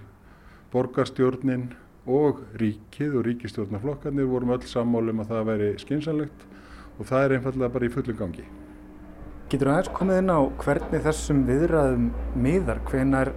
borgarstjórnin 0.71 1.69
og 2.09 2.41
ríkið 2.57 3.17
og 3.19 3.25
ríkistjórnarflokkarnir 3.27 4.29
vorum 4.29 4.53
öll 4.55 4.65
sammálum 4.65 5.21
að 5.21 5.33
það 5.33 5.47
væri 5.51 5.69
skynsanlegt 5.81 6.45
og 6.97 7.07
það 7.09 7.25
er 7.25 7.35
einfallega 7.37 7.73
bara 7.75 7.87
í 7.87 7.93
fullum 7.93 8.17
gangi. 8.17 8.45
Getur 9.51 9.67
þú 9.67 9.73
aðeins 9.73 9.91
komið 9.97 10.21
inn 10.21 10.31
á 10.31 10.39
hvernig 10.63 11.03
þessum 11.05 11.41
viðræðum 11.49 12.05
miðar, 12.39 12.79
hvenar, 12.87 13.33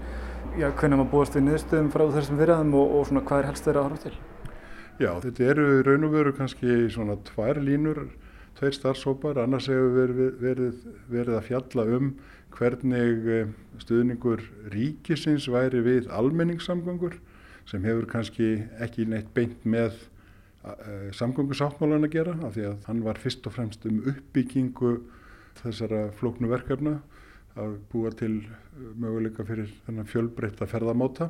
já, 0.54 0.68
hvenar 0.70 1.00
maður 1.00 1.10
búast 1.10 1.34
við 1.34 1.46
niðurstöðum 1.48 1.90
frá 1.90 2.04
þessum 2.14 2.38
viðræðum 2.38 2.76
og, 2.78 2.94
og 2.94 3.08
svona 3.08 3.24
hvað 3.26 3.42
er 3.42 3.48
helst 3.50 3.66
þeirra 3.66 3.82
að 3.82 3.88
horfa 3.88 4.04
til? 4.04 4.14
Já, 5.02 5.10
þetta 5.24 5.48
eru 5.50 5.66
raun 5.82 6.06
og 6.06 6.14
veru 6.14 6.32
kannski 6.38 6.76
svona 6.94 7.18
tvær 7.26 7.58
línur, 7.66 8.04
tveir 8.54 8.76
starfsópar, 8.76 9.40
annars 9.42 9.66
hefur 9.66 9.90
verið, 9.96 10.30
verið, 10.38 10.84
verið 11.10 11.38
að 11.40 11.48
fjalla 11.48 11.86
um 11.98 12.12
hvernig 12.54 13.28
eh, 13.30 13.52
stuðningur 13.82 14.42
ríkisins 14.73 15.49
væri 15.50 15.82
við 15.84 16.11
almenningssamgöngur 16.14 17.18
sem 17.68 17.84
hefur 17.87 18.06
kannski 18.11 18.50
ekki 18.84 19.06
neitt 19.08 19.32
beint 19.34 19.64
með 19.64 19.96
eh, 20.64 21.11
samgöngusáttmálan 21.16 22.06
að 22.06 22.14
gera 22.18 22.37
af 22.46 22.54
því 22.56 22.68
að 22.70 22.88
hann 22.88 23.02
var 23.06 23.20
fyrst 23.20 23.46
og 23.49 23.56
fremst 23.56 23.87
um 23.88 24.02
uppbyggingu 24.04 24.96
þessara 25.62 26.08
flóknu 26.18 26.50
verkefna 26.50 26.99
að 27.61 27.76
búa 27.92 28.11
til 28.18 28.40
uh, 28.42 28.87
möguleika 28.99 29.44
fyrir 29.46 29.70
þennan 29.87 30.08
fjölbreytta 30.11 30.66
ferðamáta. 30.66 31.28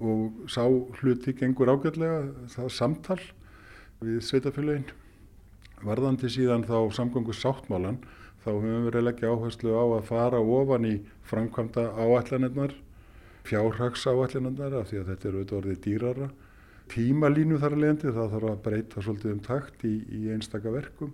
Og 0.00 0.48
sá 0.50 0.64
hluti 1.00 1.34
gengur 1.36 1.70
ágætlega 1.70 2.24
það 2.54 2.70
samtal 2.74 3.20
við 4.00 4.22
sveitafélagin 4.24 4.88
varðandi 5.84 6.30
síðan 6.32 6.64
þá 6.68 6.88
samgöngu 6.96 7.34
sáttmálan 7.36 8.00
þá 8.44 8.50
höfum 8.50 8.68
við 8.70 8.86
verið 8.88 9.00
að 9.00 9.08
leggja 9.08 9.32
áherslu 9.34 9.74
á 9.76 9.84
að 9.84 10.06
fara 10.08 10.40
ofan 10.40 10.86
í 10.88 10.94
framkvæmda 11.30 11.90
áallanirnar 11.96 12.76
fjárhags 13.46 14.06
áallanirnar 14.06 14.76
af 14.80 14.90
því 14.90 15.00
að 15.00 15.10
þetta 15.10 15.28
eru 15.28 15.40
auðvitað 15.40 15.58
orðið 15.60 15.82
dýrara. 15.86 16.28
Tímalínu 16.90 17.58
þar 17.62 17.74
að 17.76 17.82
leiðandi 17.84 18.14
það 18.14 18.32
þarf 18.34 18.50
að 18.50 18.62
breyta 18.64 19.02
svolítið 19.04 19.34
um 19.34 19.42
takt 19.46 19.84
í, 19.86 19.92
í 20.10 20.22
einstaka 20.34 20.72
verkum. 20.74 21.12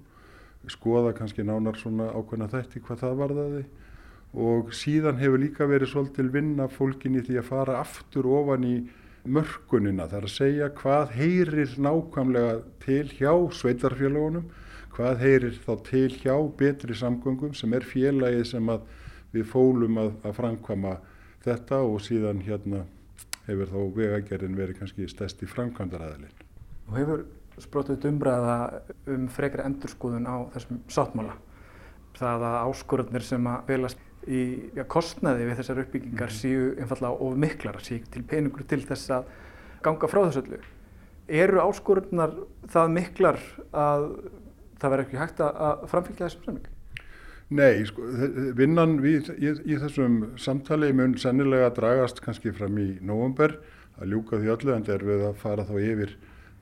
Skoða 0.73 1.13
kannski 1.15 1.45
nánar 1.47 1.79
svona 1.79 2.09
ákveðna 2.17 2.49
þætti 2.51 2.83
hvað 2.87 3.03
það 3.05 3.19
varðaði. 3.23 3.65
Og 4.37 4.73
síðan 4.75 5.21
hefur 5.21 5.41
líka 5.41 5.69
verið 5.69 5.93
svolítil 5.93 6.29
vinna 6.33 6.67
fólkinni 6.73 7.23
því 7.25 7.39
að 7.41 7.51
fara 7.51 7.81
aftur 7.83 8.27
ofan 8.41 8.67
í 8.67 8.77
mörkunina 9.27 10.07
þar 10.11 10.27
að 10.27 10.35
segja 10.35 10.71
hvað 10.77 11.15
heyrir 11.17 11.77
nákvæmlega 11.83 12.59
til 12.85 13.07
hjá 13.17 13.33
sveitarfélagunum, 13.59 14.47
hvað 14.97 15.21
heyrir 15.21 15.57
þá 15.61 15.73
til 15.85 16.09
hjá 16.23 16.35
betri 16.57 16.97
samgöngum 16.97 17.55
sem 17.57 17.73
er 17.77 17.85
félagið 17.85 18.45
sem 18.49 18.71
við 19.35 19.49
fólum 19.51 19.99
að, 20.01 20.13
að 20.25 20.37
framkvama 20.39 20.95
þetta 21.45 21.81
og 21.85 21.99
síðan 22.05 22.41
hérna 22.47 22.85
hefur 23.47 23.71
þá 23.71 23.81
vegagerðin 23.99 24.57
verið 24.59 24.81
kannski 24.81 25.09
stærsti 25.11 25.49
framkvæmdaræðilinn. 25.51 26.47
Og 26.89 26.97
hefur 26.99 27.27
sprótið 27.63 28.09
umræða 28.11 28.57
um 29.13 29.29
frekri 29.33 29.65
endurskoðun 29.67 30.29
á 30.29 30.37
þessum 30.55 30.81
sáttmála. 30.93 31.37
Það 32.17 32.47
að 32.49 32.57
áskorunir 32.65 33.27
sem 33.27 33.49
að 33.51 33.71
velast 33.71 34.03
í 34.27 34.41
ja, 34.75 34.87
kostnaði 34.91 35.47
við 35.47 35.61
þessar 35.61 35.83
uppbyggingar 35.85 36.33
mm. 36.33 36.39
séu 36.41 36.71
einfallega 36.81 37.27
of 37.27 37.37
miklar, 37.39 37.79
séu 37.85 38.01
til 38.11 38.25
peningur 38.27 38.67
til 38.69 38.81
þess 38.89 39.13
að 39.19 39.29
ganga 39.85 40.11
frá 40.11 40.23
þessu 40.25 40.43
öllu. 40.43 40.61
Eru 41.27 41.63
áskorunnar 41.63 42.35
það 42.73 42.93
miklar 42.97 43.41
að 43.77 44.09
það 44.81 44.93
verður 44.93 45.07
ekki 45.07 45.21
hægt 45.21 45.43
að 45.47 45.87
framfylgja 45.93 46.27
þessum 46.27 46.49
samling? 46.49 46.73
Nei, 47.57 47.85
sko, 47.87 48.03
vinnan 48.59 48.97
við, 49.05 49.31
í, 49.39 49.53
í 49.71 49.79
þessum 49.79 50.19
samtali 50.41 50.91
mun 50.97 51.15
sennilega 51.21 51.71
dragast 51.77 52.19
kannski 52.25 52.51
fram 52.55 52.79
í 52.83 52.89
nógumber 53.07 53.55
að 54.01 54.11
ljúka 54.13 54.41
því 54.41 54.53
öllu 54.57 54.75
en 54.75 54.87
það 54.87 54.97
er 54.97 55.07
við 55.07 55.25
að 55.29 55.39
fara 55.45 55.67
þá 55.69 55.77
yfir 55.79 56.17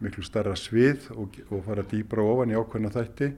miklu 0.05 0.25
starra 0.27 0.55
svið 0.59 1.09
og, 1.17 1.39
og 1.49 1.65
fara 1.65 1.87
dýbra 1.89 2.27
ofan 2.35 2.53
í 2.53 2.59
ákveðna 2.59 2.93
þætti. 2.93 3.31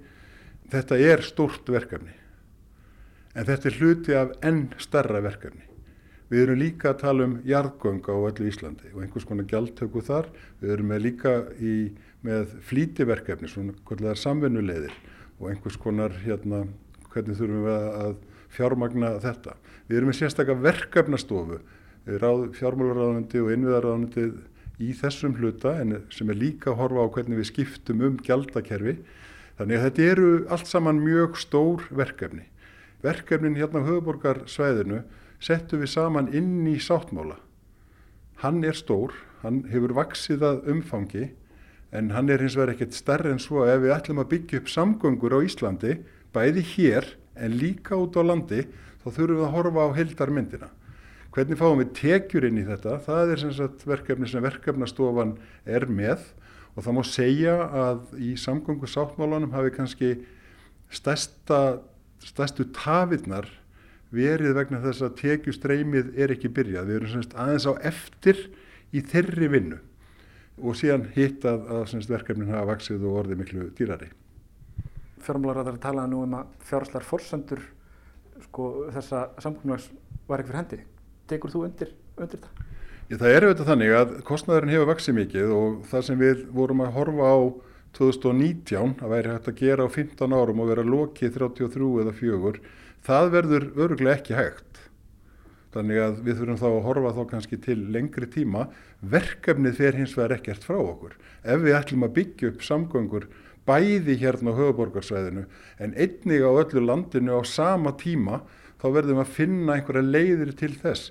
Þetta 0.72 0.98
er 1.12 1.22
stort 1.22 1.70
verkefni 1.70 2.16
en 3.36 3.46
þetta 3.46 3.68
er 3.68 3.78
hluti 3.78 4.16
af 4.16 4.34
enn 4.48 4.66
starra 4.80 5.20
verkefni. 5.24 5.65
Við 6.26 6.42
erum 6.42 6.58
líka 6.58 6.90
að 6.90 7.02
tala 7.04 7.26
um 7.28 7.34
jarðgönga 7.46 8.10
á 8.10 8.18
öllu 8.18 8.48
Íslandi 8.50 8.88
og 8.92 9.02
einhvers 9.04 9.26
konar 9.28 9.46
gjaldtöku 9.46 10.00
þar. 10.02 10.26
Við 10.58 10.72
erum 10.74 10.88
með 10.90 11.04
líka 11.04 11.34
í, 11.62 11.74
með 12.26 12.56
flítiverkefni, 12.66 13.50
svona 13.50 13.74
kvöldlegar 13.86 14.18
samvinnulegðir 14.18 14.96
og 15.38 15.52
einhvers 15.52 15.76
konar 15.78 16.16
hérna, 16.24 16.64
hvernig 17.12 17.38
þurfum 17.38 17.68
við 17.68 17.76
að 18.02 18.16
fjármagna 18.56 19.10
þetta. 19.22 19.54
Við 19.86 20.00
erum 20.00 20.10
með 20.10 20.18
sérstaklega 20.18 20.64
verkefnastofu, 20.64 21.60
fjármálaráðandi 22.06 23.42
og 23.42 23.52
innviðaráðandi 23.54 24.26
í 24.82 24.92
þessum 24.98 25.36
hluta 25.38 25.76
en 25.80 26.00
sem 26.12 26.30
er 26.30 26.38
líka 26.40 26.72
að 26.72 26.80
horfa 26.80 27.06
á 27.06 27.12
hvernig 27.14 27.40
við 27.40 27.50
skiptum 27.52 28.02
um 28.06 28.18
gjaldakerfi. 28.26 28.96
Þannig 29.60 29.78
að 29.78 29.86
þetta 29.86 30.08
eru 30.10 30.32
allt 30.52 30.70
saman 30.70 30.98
mjög 31.04 31.38
stór 31.40 31.86
verkefni. 31.94 32.44
Verkefnin 33.04 33.56
hérna 33.56 33.84
á 33.84 33.88
höfuborgarsvæðinu 33.88 35.04
settum 35.42 35.82
við 35.82 35.92
saman 35.92 36.30
inn 36.34 36.66
í 36.68 36.78
sáttmála. 36.82 37.36
Hann 38.42 38.62
er 38.64 38.76
stór, 38.76 39.14
hann 39.42 39.64
hefur 39.72 39.94
vaksið 39.96 40.44
að 40.44 40.70
umfangi 40.72 41.28
en 41.96 42.10
hann 42.12 42.28
er 42.32 42.42
hins 42.42 42.56
vegar 42.58 42.74
ekkert 42.74 42.96
stærri 42.96 43.32
en 43.32 43.40
svo 43.40 43.64
ef 43.68 43.80
við 43.84 43.94
ætlum 43.94 44.20
að 44.20 44.30
byggja 44.32 44.60
upp 44.60 44.72
samgöngur 44.72 45.36
á 45.36 45.40
Íslandi, 45.46 46.00
bæði 46.34 46.64
hér 46.74 47.12
en 47.36 47.56
líka 47.56 47.96
út 47.96 48.16
á 48.18 48.22
landi, 48.26 48.66
þá 49.04 49.06
þurfum 49.06 49.38
við 49.38 49.46
að 49.46 49.54
horfa 49.54 49.86
á 49.86 49.96
heldarmyndina. 49.96 50.68
Hvernig 51.36 51.60
fáum 51.60 51.80
við 51.82 51.92
tekjur 51.98 52.46
inn 52.48 52.62
í 52.62 52.64
þetta? 52.64 52.96
Það 53.04 53.32
er 53.32 53.40
sem 53.42 53.52
sagt 53.52 53.84
verkefni 53.84 54.28
sem 54.30 54.44
verkefnastofan 54.44 55.34
er 55.68 55.84
með 55.84 56.24
og 56.76 56.84
það 56.84 56.96
má 56.96 57.02
segja 57.08 57.56
að 57.76 58.16
í 58.20 58.30
samgöngu 58.40 58.88
sáttmálanum 58.88 59.52
hafi 59.52 59.72
kannski 59.76 60.10
stærsta, 60.92 61.80
stærstu 62.24 62.68
tafirnar 62.76 63.48
verið 64.16 64.56
vegna 64.56 64.80
þess 64.84 65.04
að 65.06 65.18
tekjustreymið 65.20 66.10
er 66.16 66.34
ekki 66.34 66.52
byrjað. 66.56 66.88
Við 66.88 66.98
erum 67.00 67.12
semst 67.12 67.36
aðeins 67.36 67.68
á 67.68 67.72
eftir 67.92 68.42
í 68.96 69.02
þeirri 69.04 69.50
vinnu 69.52 69.80
og 70.56 70.76
síðan 70.78 71.08
hitt 71.14 71.44
að, 71.44 71.68
að 71.68 71.86
semst 71.92 72.10
verkefnin 72.10 72.52
hafa 72.54 72.72
vaksið 72.72 73.04
og 73.04 73.22
orðið 73.22 73.42
miklu 73.42 73.70
dýrari. 73.76 74.10
Fjármálaráðar 75.26 75.80
talaði 75.82 76.12
nú 76.12 76.24
um 76.24 76.36
að 76.38 76.52
fjárháslar 76.68 77.04
fórsendur 77.06 77.64
sko, 78.46 78.88
þessa 78.94 79.28
samgöngunags 79.42 79.90
var 80.28 80.42
ekki 80.42 80.52
fyrir 80.52 80.62
hendi 80.62 80.84
tekur 81.30 81.52
þú 81.52 81.66
undir, 81.66 81.92
undir 82.16 82.42
það? 82.42 82.64
Já, 83.06 83.16
það 83.20 83.32
er 83.32 83.46
auðvitað 83.46 83.70
þannig 83.70 83.94
að 83.94 84.14
kostnæðurinn 84.26 84.74
hefur 84.74 84.90
vaksið 84.90 85.16
mikið 85.20 85.54
og 85.54 85.76
það 85.90 86.04
sem 86.08 86.20
við 86.22 86.42
vorum 86.54 86.82
að 86.82 86.94
horfa 86.96 87.30
á 87.30 87.38
2019 87.96 88.96
að 89.00 89.12
væri 89.14 89.32
hægt 89.32 89.50
að 89.50 89.60
gera 89.60 89.86
á 89.86 89.88
15 89.88 90.36
árum 90.36 90.62
og 90.62 90.70
vera 90.72 90.84
lokið 90.86 91.38
33 91.38 91.92
eða 92.02 92.14
4 92.18 92.40
það 93.04 93.32
verður 93.36 93.70
öruglega 93.76 94.16
ekki 94.20 94.38
hægt 94.38 94.66
Þannig 95.76 95.98
að 96.00 96.20
við 96.24 96.38
þurfum 96.38 96.60
þá 96.60 96.68
að 96.70 96.84
horfa 96.86 97.10
þá 97.12 97.22
kannski 97.30 97.56
til 97.60 97.76
lengri 97.92 98.26
tíma. 98.32 98.62
Verkefnið 99.04 99.74
fer 99.76 99.98
hins 99.98 100.14
vegar 100.16 100.38
ekkert 100.38 100.64
frá 100.64 100.78
okkur. 100.78 101.16
Ef 101.44 101.60
við 101.64 101.76
ætlum 101.76 102.06
að 102.06 102.14
byggja 102.16 102.52
upp 102.52 102.62
samgöngur 102.64 103.26
bæði 103.66 104.16
hérna 104.22 104.54
á 104.54 104.58
höfuborgarsvæðinu 104.60 105.42
en 105.82 105.94
einnig 105.98 106.44
á 106.46 106.50
öllu 106.54 106.84
landinu 106.84 107.36
á 107.36 107.42
sama 107.44 107.92
tíma 107.98 108.40
þá 108.80 108.86
verðum 108.94 109.20
að 109.20 109.34
finna 109.36 109.76
einhverja 109.76 110.06
leiðir 110.06 110.54
til 110.56 110.72
þess. 110.80 111.10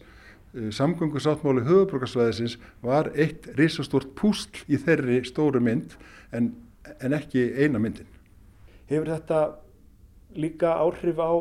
Eh, 0.55 0.71
samgöngusáttmáli 0.73 1.65
höfuborgarsvæðisins 1.67 2.55
var 2.81 3.11
eitt 3.13 3.51
risastort 3.59 4.15
púsl 4.17 4.63
í 4.65 4.79
þeirri 4.81 5.19
stóru 5.27 5.61
mynd 5.61 5.93
en, 6.33 6.55
en 7.03 7.13
ekki 7.13 7.51
eina 7.59 7.77
myndin. 7.77 8.09
Hefur 8.89 9.13
þetta 9.13 9.43
líka 10.33 10.73
áhrif 10.79 11.21
á 11.21 11.31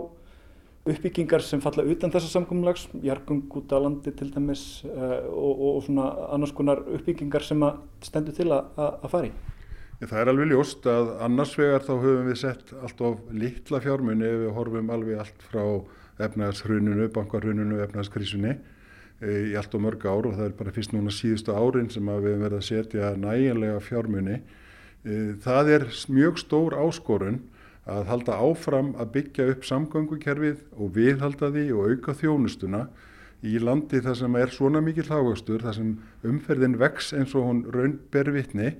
uppbyggingar 0.85 1.41
sem 1.45 1.63
falla 1.65 1.85
utan 1.89 2.13
þessa 2.13 2.29
samkommulags, 2.35 2.89
jargung 3.05 3.47
út 3.57 3.73
á 3.73 3.81
landi 3.81 4.13
til 4.13 4.29
dæmis 4.35 4.85
uh, 4.85 5.25
og, 5.33 5.65
og 5.71 5.83
svona 5.87 6.11
annars 6.37 6.53
konar 6.57 6.83
uppbyggingar 6.85 7.45
sem 7.45 7.65
stendur 8.05 8.37
til 8.37 8.51
að, 8.53 8.69
að 8.77 9.13
fari? 9.13 9.33
Það 10.05 10.21
er 10.21 10.31
alveg 10.33 10.51
ljóst 10.51 10.87
að 10.91 11.11
annars 11.25 11.55
vegar 11.57 11.85
þá 11.87 11.93
höfum 11.95 12.29
við 12.29 12.39
sett 12.41 12.73
allt 12.77 13.03
of 13.07 13.21
litla 13.33 13.81
fjármunni 13.81 14.27
ef 14.29 14.41
við 14.43 14.55
horfum 14.59 14.91
alveg 14.93 15.21
allt 15.23 15.47
frá 15.49 15.63
efnaðshrununu, 16.25 17.07
bankarhrununu, 17.15 17.79
efnaðskrísunni 17.87 18.53
e, 18.53 19.31
í 19.53 19.55
allt 19.57 19.75
of 19.75 19.83
mörg 19.83 20.05
ár 20.05 20.29
og 20.29 20.37
það 20.37 20.51
er 20.51 20.57
bara 20.59 20.75
fyrst 20.75 20.93
núna 20.93 21.15
síðustu 21.15 21.55
árin 21.57 21.89
sem 21.95 22.05
við 22.11 22.29
höfum 22.29 22.45
verið 22.45 22.59
að 22.59 22.69
setja 22.69 23.15
næjanlega 23.23 23.81
fjármunni. 23.87 24.37
E, 25.07 25.17
það 25.47 25.73
er 25.79 25.89
mjög 26.19 26.43
stór 26.43 26.77
áskorun 26.85 27.41
að 27.91 28.07
halda 28.09 28.37
áfram 28.41 28.95
að 29.01 29.11
byggja 29.19 29.49
upp 29.53 29.67
samgöngukerfið 29.69 30.63
og 30.81 30.95
viðhalda 30.97 31.51
því 31.53 31.65
og 31.77 31.91
auka 31.93 32.15
þjónustuna 32.17 32.87
í 33.45 33.59
landi 33.61 34.01
þar 34.01 34.17
sem 34.17 34.39
er 34.41 34.53
svona 34.55 34.81
mikið 34.85 35.11
hlágastur, 35.13 35.61
þar 35.61 35.77
sem 35.77 35.91
umferðin 36.25 36.79
vex 36.81 37.13
eins 37.17 37.35
og 37.37 37.45
hún 37.51 37.61
raun 37.75 37.99
ber 38.13 38.31
vitni, 38.33 38.73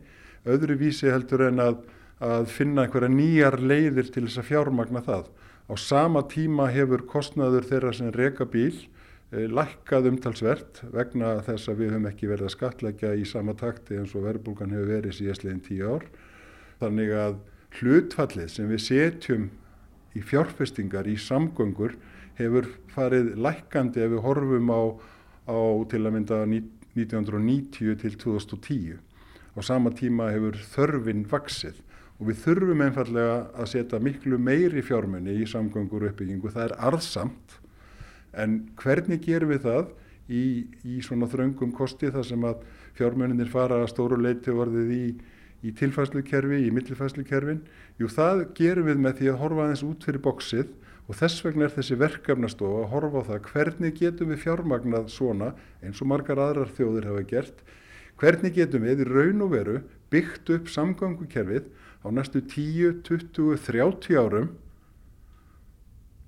öðru 0.49 0.79
vísi 0.81 1.11
heldur 1.13 1.45
en 1.51 1.61
að, 1.61 1.83
að 2.25 2.49
finna 2.53 2.87
einhverja 2.87 3.13
nýjar 3.13 3.61
leiðir 3.61 4.09
til 4.09 4.25
þess 4.25 4.41
að 4.41 4.51
fjármagna 4.53 5.05
það. 5.05 5.29
Á 5.69 5.75
sama 5.81 6.25
tíma 6.29 6.71
hefur 6.73 7.05
kostnaður 7.09 7.69
þeirra 7.69 7.93
sem 7.97 8.13
reka 8.13 8.49
bíl 8.49 8.73
eh, 9.33 9.49
lækkað 9.49 10.11
umtalsvert 10.13 10.83
vegna 10.93 11.39
þess 11.45 11.69
að 11.69 11.81
við 11.83 11.95
höfum 11.95 12.09
ekki 12.11 12.29
verið 12.33 12.49
að 12.49 12.57
skatleggja 12.57 13.15
í 13.21 13.25
sama 13.29 13.57
takti 13.57 14.01
eins 14.01 14.17
og 14.17 14.25
verðbúlgan 14.29 14.73
hefur 14.73 14.93
verið 14.97 15.19
síðastleginn 15.19 15.65
tíu 15.65 15.97
ár. 15.97 16.09
Þannig 16.81 17.13
að 17.17 17.43
hlutfallið 17.79 18.51
sem 18.53 18.71
við 18.71 18.83
setjum 18.85 19.49
í 20.15 20.23
fjárfestingar 20.23 21.09
í 21.11 21.17
samgöngur 21.19 21.97
hefur 22.39 22.69
farið 22.95 23.35
lækkandi 23.39 24.05
ef 24.05 24.13
við 24.15 24.23
horfum 24.27 24.71
á, 24.71 24.83
á 25.51 25.59
til 25.91 26.03
að 26.05 26.15
mynda 26.15 26.45
1990 26.47 27.99
til 28.03 28.15
2010. 28.23 29.01
Á 29.55 29.61
sama 29.63 29.91
tíma 29.95 30.31
hefur 30.35 30.59
þörfin 30.75 31.27
vaksið 31.31 31.83
og 32.21 32.31
við 32.31 32.41
þurfum 32.45 32.85
einfallega 32.87 33.37
að 33.59 33.71
setja 33.73 34.01
miklu 34.03 34.39
meiri 34.39 34.83
fjármunni 34.87 35.35
í 35.43 35.49
samgöngur 35.51 36.07
uppbyggingu. 36.11 36.51
Það 36.55 36.69
er 36.69 36.77
arðsamt 36.91 37.59
en 38.39 38.61
hvernig 38.79 39.23
gerum 39.27 39.51
við 39.51 39.67
það 39.67 39.93
í, 40.31 40.45
í 40.87 41.01
svona 41.03 41.29
þröngum 41.31 41.75
kosti 41.75 42.11
þar 42.15 42.27
sem 42.27 42.47
að 42.47 42.63
fjármunninir 42.99 43.51
fara 43.51 43.83
að 43.83 43.91
stóru 43.93 44.19
leiti 44.23 44.55
vorðið 44.55 44.95
í 44.95 45.05
í 45.65 45.73
tilfæslukerfi, 45.79 46.61
í 46.67 46.73
millifæslukerfin. 46.75 47.63
Jú, 48.01 48.09
það 48.13 48.47
gerum 48.59 48.89
við 48.91 49.01
með 49.01 49.21
því 49.21 49.31
að 49.33 49.41
horfa 49.41 49.67
aðeins 49.67 49.85
út 49.87 50.05
fyrir 50.05 50.25
bóksið 50.25 50.73
og 51.05 51.19
þess 51.19 51.45
vegna 51.45 51.67
er 51.67 51.75
þessi 51.75 51.97
verkefnastofa 52.01 52.83
að 52.85 52.91
horfa 52.93 53.23
á 53.25 53.29
það 53.29 53.49
hvernig 53.51 53.97
getum 53.99 54.33
við 54.33 54.43
fjármagnað 54.45 55.11
svona 55.13 55.51
eins 55.85 56.01
og 56.01 56.11
margar 56.13 56.41
aðrar 56.41 56.73
þjóðir 56.77 57.09
hafa 57.11 57.25
gert. 57.33 57.65
Hvernig 58.21 58.55
getum 58.57 58.87
við 58.87 59.05
í 59.05 59.09
raun 59.09 59.45
og 59.45 59.53
veru 59.53 59.81
byggt 60.13 60.53
upp 60.55 60.71
samgöngukerfið 60.73 61.69
á 62.05 62.09
næstu 62.13 62.45
10, 62.45 63.03
20, 63.05 63.59
30 63.65 64.21
árum 64.21 64.53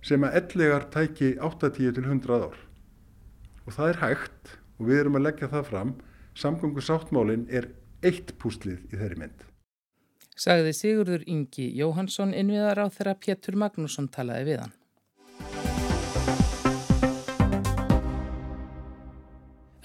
sem 0.06 0.22
að 0.22 0.38
ellegar 0.40 0.86
tæki 0.92 1.34
80 1.42 1.96
til 1.96 2.04
100 2.04 2.36
ár. 2.46 2.58
Og 3.66 3.74
það 3.74 3.88
er 3.92 4.02
hægt 4.02 4.52
og 4.76 4.90
við 4.90 5.00
erum 5.00 5.18
að 5.18 5.26
leggja 5.28 5.50
það 5.50 5.68
fram. 5.70 5.96
Samgöngusáttmálinn 6.36 7.46
er 7.48 7.70
eitt 8.04 8.34
púslið 8.40 8.82
í 8.92 8.98
þeirri 9.00 9.20
mynd. 9.22 9.46
Sagði 10.36 10.72
Sigurður 10.76 11.22
Ingi 11.32 11.70
Jóhansson 11.78 12.34
innviðar 12.36 12.84
á 12.84 12.86
þeirra 12.92 13.16
Pétur 13.16 13.56
Magnússon 13.56 14.10
talaði 14.12 14.50
við 14.50 14.64
hann. 14.66 14.74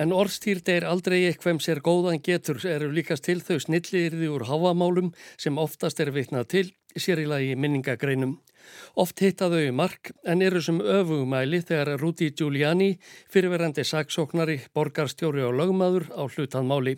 En 0.01 0.13
orðstýrd 0.17 0.65
er 0.73 0.85
aldrei 0.89 1.19
eitthvað 1.27 1.51
sem 1.51 1.59
sér 1.61 1.79
góðan 1.85 2.23
getur 2.25 2.57
eru 2.65 2.87
líkast 2.89 3.27
til 3.27 3.37
þau 3.45 3.59
snillirði 3.61 4.31
úr 4.33 4.47
háamálum 4.49 5.11
sem 5.37 5.59
oftast 5.61 6.01
er 6.01 6.09
viknað 6.15 6.47
til, 6.53 6.63
sér 6.97 7.21
í 7.21 7.27
lagi 7.29 7.53
minningagreinum. 7.53 8.39
Oft 8.97 9.21
hitta 9.21 9.51
þau 9.51 9.69
mark 9.77 10.09
en 10.25 10.41
eru 10.41 10.61
sem 10.63 10.81
öfugumæli 10.81 11.61
þegar 11.61 12.01
Rúti 12.01 12.31
Giuliani, 12.33 12.95
fyrirverandi 13.29 13.85
saksóknari, 13.85 14.57
borgarstjóri 14.73 15.45
og 15.45 15.55
lögmaður 15.59 16.09
á 16.17 16.25
hlutanmáli. 16.25 16.97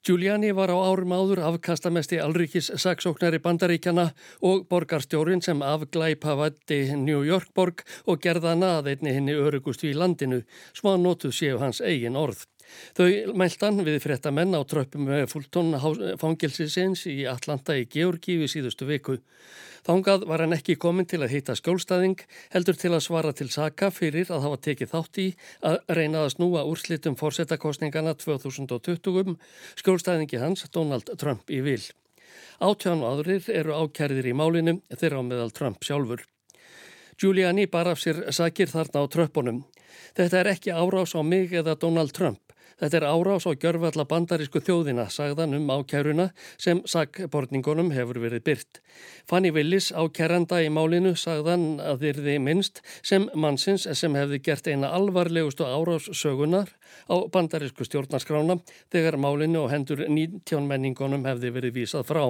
Giuliani 0.00 0.54
var 0.56 0.70
á 0.72 0.80
árum 0.80 1.12
áður 1.12 1.42
afkastamesti 1.44 2.16
alrikis 2.24 2.70
saksóknari 2.80 3.36
bandaríkjana 3.44 4.06
og 4.48 4.62
borgarstjórin 4.72 5.42
sem 5.44 5.60
afglæpa 5.60 6.38
vatti 6.40 6.78
New 6.96 7.20
York 7.20 7.50
borg 7.54 7.84
og 8.08 8.22
gerða 8.24 8.54
naðeinni 8.56 9.12
henni 9.12 9.34
örugust 9.36 9.84
í 9.84 9.92
landinu, 9.92 10.40
að 10.80 11.04
notuð 11.04 11.36
séu 11.36 11.60
hans 11.60 11.82
eigin 11.84 12.16
orð. 12.16 12.46
Þau 12.98 13.34
mæltan 13.38 13.80
við 13.86 14.00
fréttamenn 14.02 14.56
á 14.56 14.60
tröppum 14.66 15.08
Fulton 15.30 15.74
fangilsisins 16.20 17.06
í 17.10 17.24
Atlanta 17.30 17.76
í 17.78 17.86
Georgíu 17.90 18.48
síðustu 18.50 18.88
viku. 18.88 19.18
Þángað 19.86 20.26
var 20.28 20.42
hann 20.44 20.52
ekki 20.52 20.76
komin 20.76 21.06
til 21.08 21.22
að 21.24 21.32
hýta 21.32 21.54
skjólstaðing, 21.56 22.18
heldur 22.52 22.76
til 22.76 22.90
að 22.92 23.04
svara 23.06 23.32
til 23.32 23.48
saka 23.52 23.88
fyrir 23.94 24.28
að 24.28 24.44
hafa 24.44 24.58
tekið 24.66 24.90
þátt 24.92 25.20
í 25.22 25.28
að 25.64 25.78
reyna 25.96 26.24
að 26.26 26.34
snúa 26.34 26.66
úrslitum 26.68 27.16
fórsetakostningana 27.16 28.12
2020, 28.20 29.38
skjólstaðingi 29.80 30.42
hans 30.42 30.66
Donald 30.74 31.08
Trump 31.16 31.48
í 31.48 31.62
vil. 31.64 31.80
Átján 32.60 33.00
aðrir 33.08 33.48
eru 33.48 33.72
ákærðir 33.72 34.28
í 34.28 34.36
málinu 34.36 34.76
þeirra 34.92 35.24
á 35.24 35.28
meðal 35.30 35.50
Trump 35.56 35.80
sjálfur. 35.80 36.26
Giuliani 37.20 37.66
bar 37.66 37.88
af 37.88 38.00
sér 38.00 38.26
sakir 38.36 38.68
þarna 38.68 39.00
á 39.00 39.04
tröppunum. 39.08 39.64
Þetta 40.16 40.38
er 40.40 40.52
ekki 40.52 40.76
árás 40.76 41.16
á 41.16 41.20
mig 41.24 41.52
eða 41.56 41.78
Donald 41.80 42.12
Trump. 42.16 42.49
Þetta 42.80 42.96
er 42.96 43.04
árás 43.04 43.44
á 43.44 43.52
gjörfalla 43.52 44.06
bandarísku 44.08 44.62
þjóðina, 44.64 45.04
sagðan 45.12 45.52
um 45.58 45.68
ákæruna 45.68 46.30
sem 46.56 46.80
sagbortningunum 46.88 47.90
hefur 47.92 48.22
verið 48.22 48.44
byrt. 48.46 48.80
Fanny 49.28 49.52
Willis 49.52 49.90
ákæranda 49.92 50.62
í 50.64 50.70
málinu 50.72 51.12
sagðan 51.12 51.76
að 51.84 52.06
þyrði 52.06 52.38
minnst 52.40 52.80
sem 53.04 53.28
mannsins 53.36 53.84
sem 54.00 54.16
hefði 54.16 54.40
gert 54.48 54.72
eina 54.72 54.94
alvarlegustu 54.96 55.68
árás 55.68 56.08
sögunar 56.16 56.72
á 57.12 57.20
bandarísku 57.28 57.84
stjórnarskrána 57.84 58.62
þegar 58.88 59.20
málinu 59.20 59.66
og 59.66 59.74
hendur 59.74 60.06
19 60.08 60.64
menningunum 60.64 61.28
hefði 61.28 61.52
verið 61.60 61.82
vísað 61.82 62.08
frá. 62.08 62.24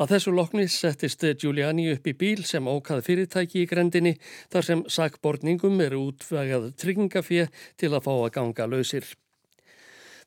Að 0.00 0.14
þessu 0.14 0.32
lokni 0.32 0.64
settist 0.72 1.24
Giuliani 1.42 1.90
upp 1.92 2.06
í 2.08 2.14
bíl 2.16 2.46
sem 2.48 2.64
ókað 2.64 3.04
fyrirtæki 3.04 3.66
í 3.66 3.68
grendinni 3.68 4.14
þar 4.48 4.64
sem 4.64 4.84
sakbortningum 4.88 5.82
eru 5.84 6.06
útvegað 6.08 6.70
tryggingafið 6.80 7.50
til 7.76 7.92
að 7.92 8.06
fá 8.06 8.14
að 8.14 8.30
ganga 8.38 8.70
lausir. 8.72 9.04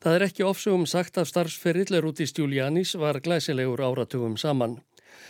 Það 0.04 0.14
er 0.18 0.22
ekki 0.26 0.44
ofsugum 0.44 0.82
sagt 0.84 1.16
að 1.16 1.30
starfsferillur 1.30 2.04
út 2.10 2.18
í 2.20 2.26
Stjúlianis 2.28 2.90
var 3.00 3.16
glæsilegur 3.24 3.80
áratugum 3.80 4.34
saman. 4.36 4.74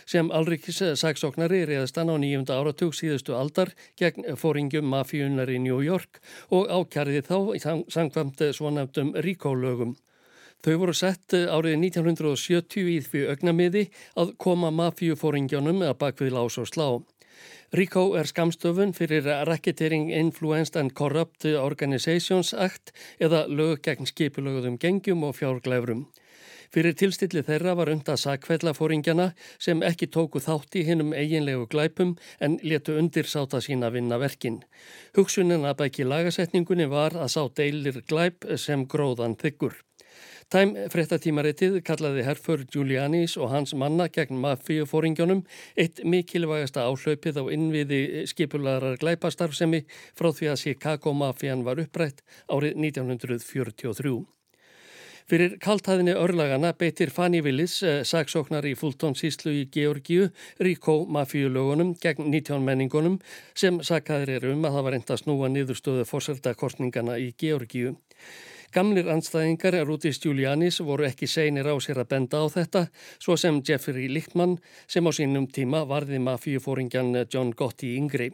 Sem 0.03 0.27
Alrikis 0.35 0.81
saksóknari 0.99 1.61
reyðast 1.69 1.95
hann 1.95 2.11
á 2.11 2.19
nýjunda 2.19 2.57
áratug 2.59 2.91
síðustu 2.91 3.37
aldar 3.39 3.71
gegn 3.95 4.27
fóringjum 4.35 4.89
mafíunar 4.91 5.47
í 5.47 5.61
New 5.63 5.79
York 5.79 6.19
og 6.51 6.67
ákjærði 6.67 7.23
þá 7.23 7.37
sangkvæmt 7.95 8.43
svonefndum 8.57 9.15
ríkólögum. 9.23 9.95
Þau 10.59 10.75
voru 10.83 10.97
sett 10.97 11.31
árið 11.31 11.79
1970 11.79 12.91
í 12.97 12.99
því 13.07 13.25
augnamiði 13.31 13.87
að 14.19 14.35
koma 14.43 14.75
mafíufóringjónum 14.75 15.85
að 15.87 15.99
bakvið 16.03 16.35
lás 16.35 16.59
og 16.59 16.67
slá. 16.67 16.89
RICO 17.73 18.13
er 18.13 18.27
skamstöfun 18.29 18.91
fyrir 18.93 19.25
Racketeering 19.47 20.11
Influenced 20.13 20.75
and 20.75 20.93
Corrupt 20.93 21.45
Organizations 21.45 22.53
Act 22.53 22.91
eða 23.17 23.47
lög 23.49 23.81
gegn 23.87 24.05
skipulögðum 24.05 24.77
gengjum 24.77 25.23
og 25.25 25.33
fjárglæfrum. 25.39 26.05
Fyrir 26.69 26.93
tilstilli 26.93 27.41
þeirra 27.45 27.73
var 27.79 27.89
undað 27.89 28.19
sakfellafóringjana 28.21 29.31
sem 29.57 29.81
ekki 29.87 30.11
tóku 30.13 30.41
þátt 30.43 30.77
í 30.77 30.85
hinnum 30.85 31.13
eiginlegu 31.17 31.65
glæpum 31.71 32.13
en 32.39 32.59
letu 32.61 32.99
undirsáta 32.99 33.61
sína 33.63 33.89
vinna 33.89 34.19
verkin. 34.21 34.61
Hugsunin 35.17 35.65
að 35.65 35.79
bæki 35.81 36.05
lagasetningunni 36.05 36.85
var 36.91 37.17
að 37.17 37.33
sá 37.33 37.41
deilir 37.49 38.03
glæp 38.05 38.45
sem 38.61 38.85
gróðan 38.85 39.37
þykkur. 39.41 39.73
Time 40.53 40.83
fréttatímaritið 40.93 41.79
kallaði 41.87 42.21
herfur 42.27 42.61
Giulianis 42.69 43.33
og 43.41 43.49
hans 43.49 43.71
manna 43.73 44.05
gegn 44.13 44.37
mafíufóringjónum 44.43 45.41
eitt 45.73 46.03
mikilvægasta 46.05 46.83
áhlaupið 46.85 47.39
á 47.41 47.43
innviði 47.55 48.01
skipularar 48.29 48.99
glæpastarfsemi 49.01 49.81
frá 50.13 50.29
því 50.29 50.51
að 50.53 50.61
Chicago-mafían 50.67 51.65
var 51.65 51.81
upprætt 51.81 52.21
árið 52.45 52.77
1943. 52.77 54.15
Fyrir 55.25 55.57
kaltæðinni 55.57 56.13
örlagana 56.13 56.75
beitir 56.77 57.09
Fanny 57.09 57.39
Willis, 57.41 57.81
eh, 57.81 58.03
saksóknar 58.05 58.69
í 58.69 58.75
Fulton 58.77 59.17
síslu 59.17 59.49
í 59.49 59.65
Georgiu, 59.73 60.29
Ríkó 60.61 61.07
mafíulögunum 61.09 61.95
gegn 61.97 62.29
19 62.29 62.61
menningunum 62.61 63.17
sem 63.55 63.79
sakaðir 63.79 64.37
er 64.37 64.51
um 64.53 64.61
að 64.61 64.77
það 64.77 64.83
var 64.83 64.93
enda 64.93 65.17
snúa 65.17 65.49
niðurstöðu 65.49 66.05
fórsölda 66.05 66.53
kostningana 66.53 67.17
í 67.17 67.33
Georgiu. 67.33 67.97
Gamlir 68.75 69.07
anstæðingar 69.07 69.77
Rúdis 69.87 70.17
Giulianis 70.19 70.81
voru 70.83 71.05
ekki 71.07 71.29
seinir 71.31 71.69
á 71.71 71.79
sér 71.79 72.01
að 72.01 72.09
benda 72.11 72.41
á 72.43 72.45
þetta, 72.51 72.81
svo 73.23 73.37
sem 73.39 73.61
Jeffrey 73.63 74.09
Lichtman 74.11 74.57
sem 74.83 75.05
á 75.07 75.11
sínum 75.15 75.45
tíma 75.47 75.85
varði 75.87 76.19
mafíufóringjan 76.19 77.13
John 77.31 77.53
Gotti 77.55 77.93
yngri. 77.95 78.33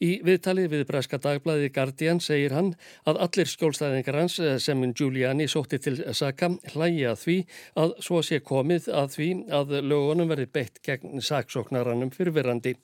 Í 0.00 0.22
viðtalið 0.24 0.70
við 0.72 0.84
Breska 0.88 1.18
dagblæði 1.20 1.68
Guardian 1.74 2.22
segir 2.24 2.54
hann 2.56 2.70
að 3.04 3.20
allir 3.26 3.50
skjólstæðingar 3.52 4.18
hans 4.22 4.38
sem 4.64 4.84
Giuliani 4.96 5.44
sótti 5.48 5.80
til 5.84 5.98
Saka 6.16 6.54
hlægi 6.72 7.04
að 7.10 7.20
því 7.24 7.36
að 7.82 7.92
svo 8.06 8.22
sé 8.24 8.40
komið 8.40 8.88
að 9.02 9.10
því 9.18 9.28
að 9.60 9.76
lögunum 9.90 10.32
verði 10.32 10.48
beitt 10.56 10.80
gegn 10.88 11.20
saksóknaranum 11.20 12.14
fyrirverandi. 12.16 12.78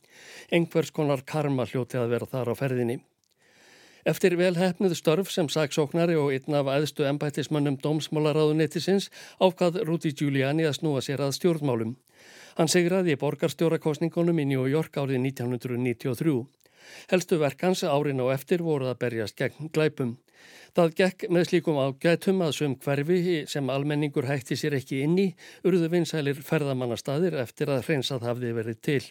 Engvers 0.53 0.93
konar 0.93 1.25
karma 1.25 1.65
hljóti 1.73 2.01
að 2.01 2.13
vera 2.17 2.29
þar 2.37 2.53
á 2.53 2.55
ferðinni. 2.61 2.99
Eftir 4.03 4.35
velhæfnið 4.35 4.97
störf 4.99 5.29
sem 5.31 5.47
saksóknari 5.47 6.17
og 6.19 6.33
einn 6.35 6.57
af 6.59 6.67
aðstu 6.73 7.05
embættismönnum 7.07 7.77
dómsmálaráðunetisins 7.85 9.13
ákvað 9.39 9.79
Rúti 9.87 10.11
Giuliani 10.11 10.67
að 10.67 10.81
snúa 10.81 11.03
sér 11.07 11.23
að 11.23 11.37
stjórnmálum. 11.37 11.93
Hann 12.59 12.73
segraði 12.73 13.15
í 13.15 13.21
borgarstjórakostningunum 13.21 14.43
í 14.43 14.49
New 14.51 14.67
York 14.67 14.99
árið 14.99 15.23
1993. 15.23 16.35
Helstu 17.15 17.39
verkans 17.39 17.85
árin 17.87 18.21
og 18.25 18.33
eftir 18.35 18.67
voru 18.67 18.91
að 18.91 18.99
berjast 19.07 19.39
gegn 19.39 19.71
glæpum. 19.71 20.17
Það 20.75 20.95
gekk 20.99 21.27
með 21.31 21.49
slíkum 21.53 21.79
ágætum 21.79 22.43
að 22.43 22.55
sum 22.59 22.75
hverfi 22.83 23.43
sem 23.47 23.71
almenningur 23.71 24.27
hætti 24.27 24.59
sér 24.59 24.81
ekki 24.81 25.05
inn 25.07 25.19
í 25.21 25.31
urðu 25.63 25.95
vinsælir 25.95 26.43
ferðamannastaðir 26.43 27.39
eftir 27.45 27.71
að 27.71 27.87
hreinsað 27.87 28.27
hafði 28.27 28.57
verið 28.59 28.83
til. 28.83 29.03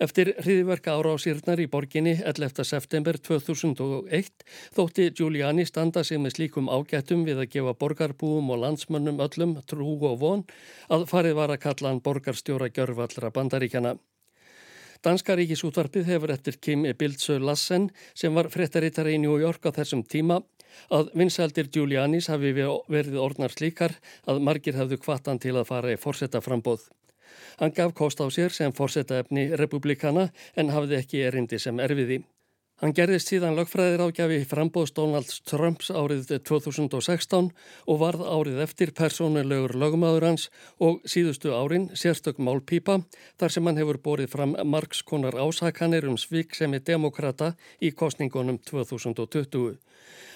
Eftir 0.00 0.30
hriðverka 0.40 0.94
árásýrnar 0.96 1.60
í 1.60 1.66
borginni 1.68 2.14
11. 2.24 2.62
september 2.64 3.18
2001 3.20 4.44
þótti 4.72 5.10
Giuliani 5.12 5.66
standa 5.68 6.00
sig 6.08 6.16
með 6.24 6.38
slíkum 6.38 6.70
ágættum 6.72 7.26
við 7.26 7.42
að 7.42 7.50
gefa 7.52 7.74
borgarbúum 7.82 8.48
og 8.54 8.62
landsmönnum 8.62 9.20
öllum 9.20 9.58
trú 9.68 9.98
og 10.08 10.14
von 10.22 10.44
að 10.88 11.04
farið 11.10 11.36
var 11.36 11.52
að 11.52 11.60
kalla 11.66 11.92
hann 11.92 12.00
borgarstjóra 12.00 12.70
gjörvallra 12.72 13.28
bandaríkjana. 13.28 13.92
Danska 15.04 15.36
ríkisútvarpið 15.36 16.08
hefur 16.08 16.32
eftir 16.32 16.56
Kim 16.64 16.86
Bildsö 16.96 17.36
Lassen 17.36 17.90
sem 18.14 18.32
var 18.32 18.48
frettarittari 18.48 19.18
í 19.18 19.20
New 19.20 19.36
York 19.36 19.68
á 19.68 19.76
þessum 19.76 20.06
tíma 20.08 20.38
að 20.88 21.12
vinsaldir 21.12 21.68
Giulianis 21.68 22.30
hafi 22.32 22.54
verið 22.56 23.20
orðnar 23.20 23.52
slíkar 23.52 23.98
að 24.24 24.40
margir 24.48 24.80
hafðu 24.80 24.96
kvartan 25.04 25.42
til 25.44 25.58
að 25.58 25.68
fara 25.74 25.92
í 25.92 26.00
forsetta 26.00 26.40
frambóð. 26.40 26.88
Hann 27.60 27.74
gaf 27.76 27.94
kost 27.94 28.20
á 28.24 28.26
sér 28.32 28.54
sem 28.54 28.72
fórsetaefni 28.72 29.50
republikana 29.60 30.28
en 30.56 30.72
hafði 30.74 31.00
ekki 31.00 31.24
erindi 31.28 31.58
sem 31.58 31.80
erfiði. 31.80 32.22
Hann 32.80 32.94
gerðist 32.96 33.28
síðan 33.28 33.58
lögfræðir 33.58 34.00
ágjafi 34.06 34.38
frambóðs 34.48 34.94
Donald 34.96 35.28
Trumps 35.44 35.90
árið 35.92 36.30
2016 36.48 37.50
og 37.92 37.98
varð 38.00 38.22
árið 38.24 38.62
eftir 38.64 38.94
persónulegur 38.96 39.74
lögmaður 39.76 40.30
hans 40.30 40.46
og 40.80 41.02
síðustu 41.04 41.52
árin 41.52 41.90
sérstök 41.92 42.40
málpípa 42.40 43.02
þar 43.36 43.52
sem 43.52 43.68
hann 43.68 43.82
hefur 43.82 44.00
borið 44.00 44.32
fram 44.32 44.56
margskonar 44.64 45.36
ásakanir 45.36 46.08
um 46.08 46.16
svík 46.16 46.56
sem 46.56 46.72
er 46.72 46.86
demokrata 46.88 47.52
í 47.84 47.92
kostningunum 47.92 48.62
2020. 48.64 49.76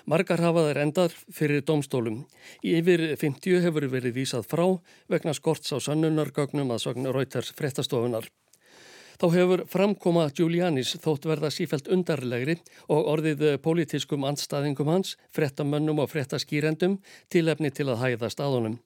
Margar 0.05 0.45
hafa 0.45 0.69
þær 0.69 0.85
endar 0.85 1.19
fyrir 1.33 1.65
domstólum. 1.65 2.27
Í 2.61 2.77
yfir 2.83 3.09
50 3.17 3.65
hefur 3.65 3.89
verið 3.89 4.21
vísað 4.21 4.45
frá 4.53 4.67
vegna 5.09 5.33
skorts 5.33 5.73
á 5.73 5.81
sannunargögnum 5.81 6.77
að 6.77 6.91
sagna 6.91 7.17
Reuters 7.17 7.57
frettastofunar. 7.57 8.29
Þá 9.21 9.27
hefur 9.35 9.63
framkoma 9.71 10.25
Giulianis 10.35 10.97
þótt 11.03 11.29
verða 11.31 11.51
sífælt 11.55 11.91
undarlegri 11.95 12.57
og 12.91 13.11
orðið 13.15 13.45
pólitískum 13.63 14.27
andstaðingum 14.27 14.91
hans, 14.91 15.15
frettamönnum 15.35 16.03
og 16.03 16.11
frettaskýrendum 16.11 16.99
tilefni 17.31 17.71
til 17.71 17.91
að 17.93 18.03
hæða 18.03 18.33
staðunum. 18.35 18.81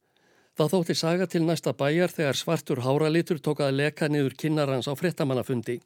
Það 0.59 0.73
þótti 0.73 0.95
saga 0.99 1.27
til 1.31 1.41
næsta 1.47 1.71
bæjar 1.79 2.11
þegar 2.11 2.35
svartur 2.35 2.81
háralitur 2.83 3.39
tók 3.39 3.61
að 3.63 3.77
leka 3.79 4.09
niður 4.11 4.35
kinnarans 4.43 4.89
á 4.91 4.93
frettamannafundi. 4.99 5.77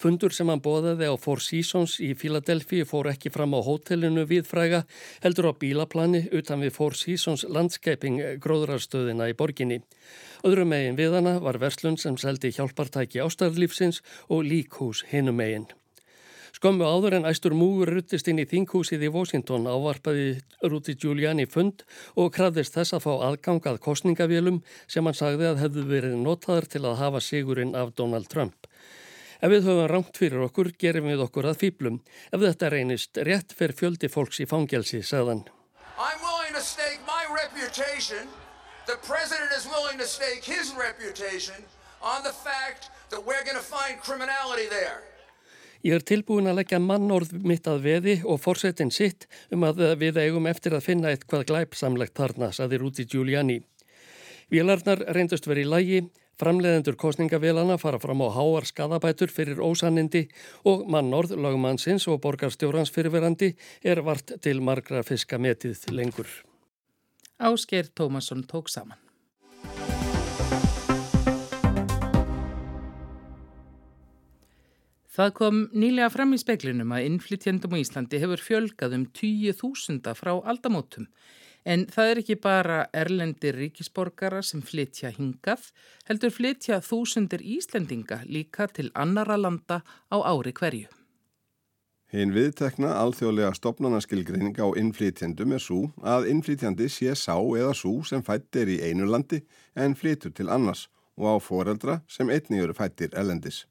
Fundur 0.00 0.32
sem 0.32 0.48
hann 0.48 0.62
bóðaði 0.64 1.10
á 1.12 1.20
Four 1.20 1.44
Seasons 1.44 1.98
í 2.00 2.14
Philadelphia 2.16 2.88
fór 2.88 3.10
ekki 3.12 3.28
fram 3.34 3.52
á 3.52 3.60
hótelinu 3.60 4.24
viðfræga, 4.24 4.86
heldur 5.20 5.52
á 5.52 5.60
bílaplani 5.60 6.24
utan 6.32 6.64
við 6.64 6.72
Four 6.80 6.96
Seasons 6.96 7.44
landskeiping 7.44 8.40
gróðrarstöðina 8.40 9.28
í 9.28 9.36
borginni. 9.36 9.82
Öðrum 10.48 10.72
megin 10.72 10.96
við 10.96 11.20
hana 11.20 11.36
var 11.44 11.60
verslun 11.60 12.00
sem 12.00 12.16
seldi 12.16 12.56
hjálpartæki 12.56 13.20
ástarlífsins 13.20 14.00
og 14.32 14.48
líkhús 14.48 15.04
hinum 15.12 15.36
megin. 15.44 15.68
Skömmu 16.56 16.86
áður 16.88 17.18
en 17.18 17.26
æstur 17.28 17.52
múgur 17.52 17.90
ruttist 17.92 18.30
inn 18.32 18.38
í 18.40 18.46
þinghúsið 18.48 19.02
í 19.04 19.08
Washington 19.12 19.66
ávarpaði 19.68 20.38
Rúti 20.64 20.94
Giuliani 20.96 21.44
fund 21.52 21.82
og 22.16 22.30
krafðist 22.32 22.78
þess 22.78 22.94
að 22.96 23.02
fá 23.04 23.10
aðgangað 23.26 23.76
kostningavélum 23.84 24.62
sem 24.88 25.04
hann 25.04 25.18
sagði 25.18 25.50
að 25.50 25.60
hefðu 25.60 25.82
verið 25.90 26.14
notaður 26.22 26.66
til 26.72 26.80
að 26.88 26.94
hafa 27.02 27.20
sigurinn 27.20 27.74
af 27.76 27.90
Donald 28.00 28.30
Trump. 28.32 28.64
Ef 29.44 29.52
við 29.52 29.68
höfum 29.68 29.90
rámt 29.92 30.16
fyrir 30.16 30.46
okkur, 30.46 30.70
gerum 30.80 31.10
við 31.10 31.26
okkur 31.26 31.50
að 31.50 31.60
fýblum. 31.60 31.98
Ef 32.32 32.40
þetta 32.40 32.70
reynist 32.72 33.20
rétt 33.28 33.52
fer 33.52 33.74
fjöldi 33.76 34.08
fólks 34.08 34.40
í 34.40 34.46
fangelsi, 34.48 35.02
sagðan. 35.04 35.44
I'm 36.00 36.22
willing 36.24 36.56
to 36.56 36.64
stake 36.64 37.04
my 37.04 37.28
reputation, 37.28 38.32
the 38.88 38.96
president 39.04 39.52
is 39.52 39.68
willing 39.68 40.00
to 40.00 40.08
stake 40.08 40.40
his 40.40 40.72
reputation 40.72 41.60
on 42.00 42.24
the 42.24 42.32
fact 42.32 42.88
that 43.10 43.20
we're 43.20 43.44
going 43.44 43.60
to 43.60 43.68
find 43.76 44.00
criminality 44.00 44.72
there. 44.72 45.04
Ég 45.86 46.00
er 46.00 46.02
tilbúin 46.02 46.48
að 46.50 46.56
leggja 46.58 46.80
mannorð 46.82 47.30
mitt 47.46 47.68
að 47.70 47.84
veði 47.84 48.14
og 48.26 48.40
fórsetin 48.42 48.88
sitt 48.90 49.28
um 49.54 49.62
að 49.68 49.84
við 50.00 50.16
eigum 50.18 50.48
eftir 50.50 50.74
að 50.74 50.82
finna 50.88 51.12
eitthvað 51.12 51.44
glæpsamlegt 51.52 52.16
þarna, 52.18 52.48
saði 52.50 52.80
Rúti 52.82 53.06
Giuliani. 53.06 53.60
Vélarnar 54.50 55.04
reyndust 55.14 55.46
verið 55.46 55.68
í 55.68 55.70
lægi, 55.70 56.00
framleiðendur 56.42 56.98
kostningavélana 56.98 57.78
fara 57.78 58.02
fram 58.02 58.26
á 58.26 58.34
háar 58.34 58.66
skadabætur 58.66 59.30
fyrir 59.30 59.62
ósannindi 59.62 60.26
og 60.66 60.88
mannorð 60.90 61.38
lagmannsins 61.38 62.10
og 62.10 62.18
borgarstjórans 62.26 62.90
fyrirverandi 62.90 63.54
er 63.86 64.02
vart 64.02 64.34
til 64.42 64.58
margra 64.66 65.06
fiskametið 65.06 65.86
lengur. 65.94 66.26
Ásker 67.38 67.94
Tómasson 67.94 68.42
tók 68.42 68.72
saman. 68.74 69.05
Það 75.16 75.30
kom 75.32 75.60
nýlega 75.72 76.10
fram 76.12 76.34
í 76.36 76.38
speklinum 76.40 76.90
að 76.92 77.06
innflytjandum 77.08 77.72
á 77.72 77.80
Íslandi 77.80 78.18
hefur 78.20 78.42
fjölgað 78.44 78.96
um 78.98 79.04
20.000 79.16 80.12
frá 80.12 80.34
aldamótum. 80.44 81.06
En 81.64 81.86
það 81.88 82.10
er 82.10 82.18
ekki 82.20 82.34
bara 82.42 82.76
erlendir 82.92 83.56
ríkisborgara 83.56 84.42
sem 84.44 84.60
flytja 84.60 85.08
hingað, 85.14 85.70
heldur 86.06 86.34
flytja 86.34 86.82
þúsundir 86.84 87.40
Íslendinga 87.40 88.20
líka 88.28 88.68
til 88.68 88.90
annara 88.92 89.38
landa 89.40 89.80
á 90.12 90.16
ári 90.20 90.52
hverju. 90.52 90.90
Hinn 92.12 92.34
viðtekna 92.36 92.92
alþjóðlega 93.00 93.54
stopnarnaskilgreining 93.56 94.60
á 94.60 94.68
innflytjandum 94.78 95.54
er 95.56 95.64
svo 95.64 95.78
að 96.04 96.28
innflytjandi 96.34 96.90
sé 96.92 97.16
sá 97.16 97.34
eða 97.40 97.72
svo 97.74 98.04
sem 98.04 98.20
fættir 98.22 98.68
í 98.68 98.76
einu 98.84 99.08
landi 99.08 99.40
en 99.74 99.96
flytur 99.96 100.36
til 100.36 100.52
annars 100.52 100.90
og 101.16 101.26
á 101.32 101.36
foreldra 101.40 101.98
sem 102.06 102.28
einnig 102.28 102.62
eru 102.62 102.76
fættir 102.76 103.16
erlendis. 103.16 103.64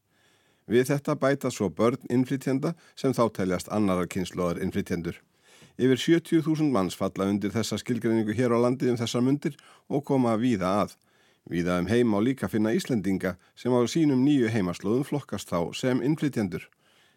Við 0.65 0.89
þetta 0.89 1.15
bæta 1.21 1.51
svo 1.53 1.69
börn 1.69 2.01
innflytjenda 2.09 2.73
sem 2.97 3.13
þá 3.13 3.27
teljast 3.33 3.69
annarar 3.69 4.09
kynnslóðar 4.09 4.61
innflytjendur. 4.65 5.19
Yfir 5.77 5.99
70.000 5.99 6.71
manns 6.71 6.95
falla 6.95 7.27
undir 7.29 7.51
þessa 7.51 7.77
skilgreiningu 7.81 8.33
hér 8.33 8.55
á 8.55 8.59
landi 8.63 8.87
um 8.89 8.97
þessar 8.97 9.25
mundir 9.25 9.57
og 9.89 10.05
koma 10.07 10.37
víða 10.39 10.71
að. 10.85 10.95
Víða 11.51 11.77
um 11.81 11.89
heim 11.91 12.15
á 12.15 12.19
líka 12.23 12.49
finna 12.49 12.71
Íslendinga 12.73 13.35
sem 13.53 13.75
á 13.75 13.77
sínum 13.85 14.23
nýju 14.25 14.49
heimaslóðum 14.49 15.05
flokkast 15.05 15.51
þá 15.51 15.75
sem 15.77 16.01
innflytjendur. 16.01 16.63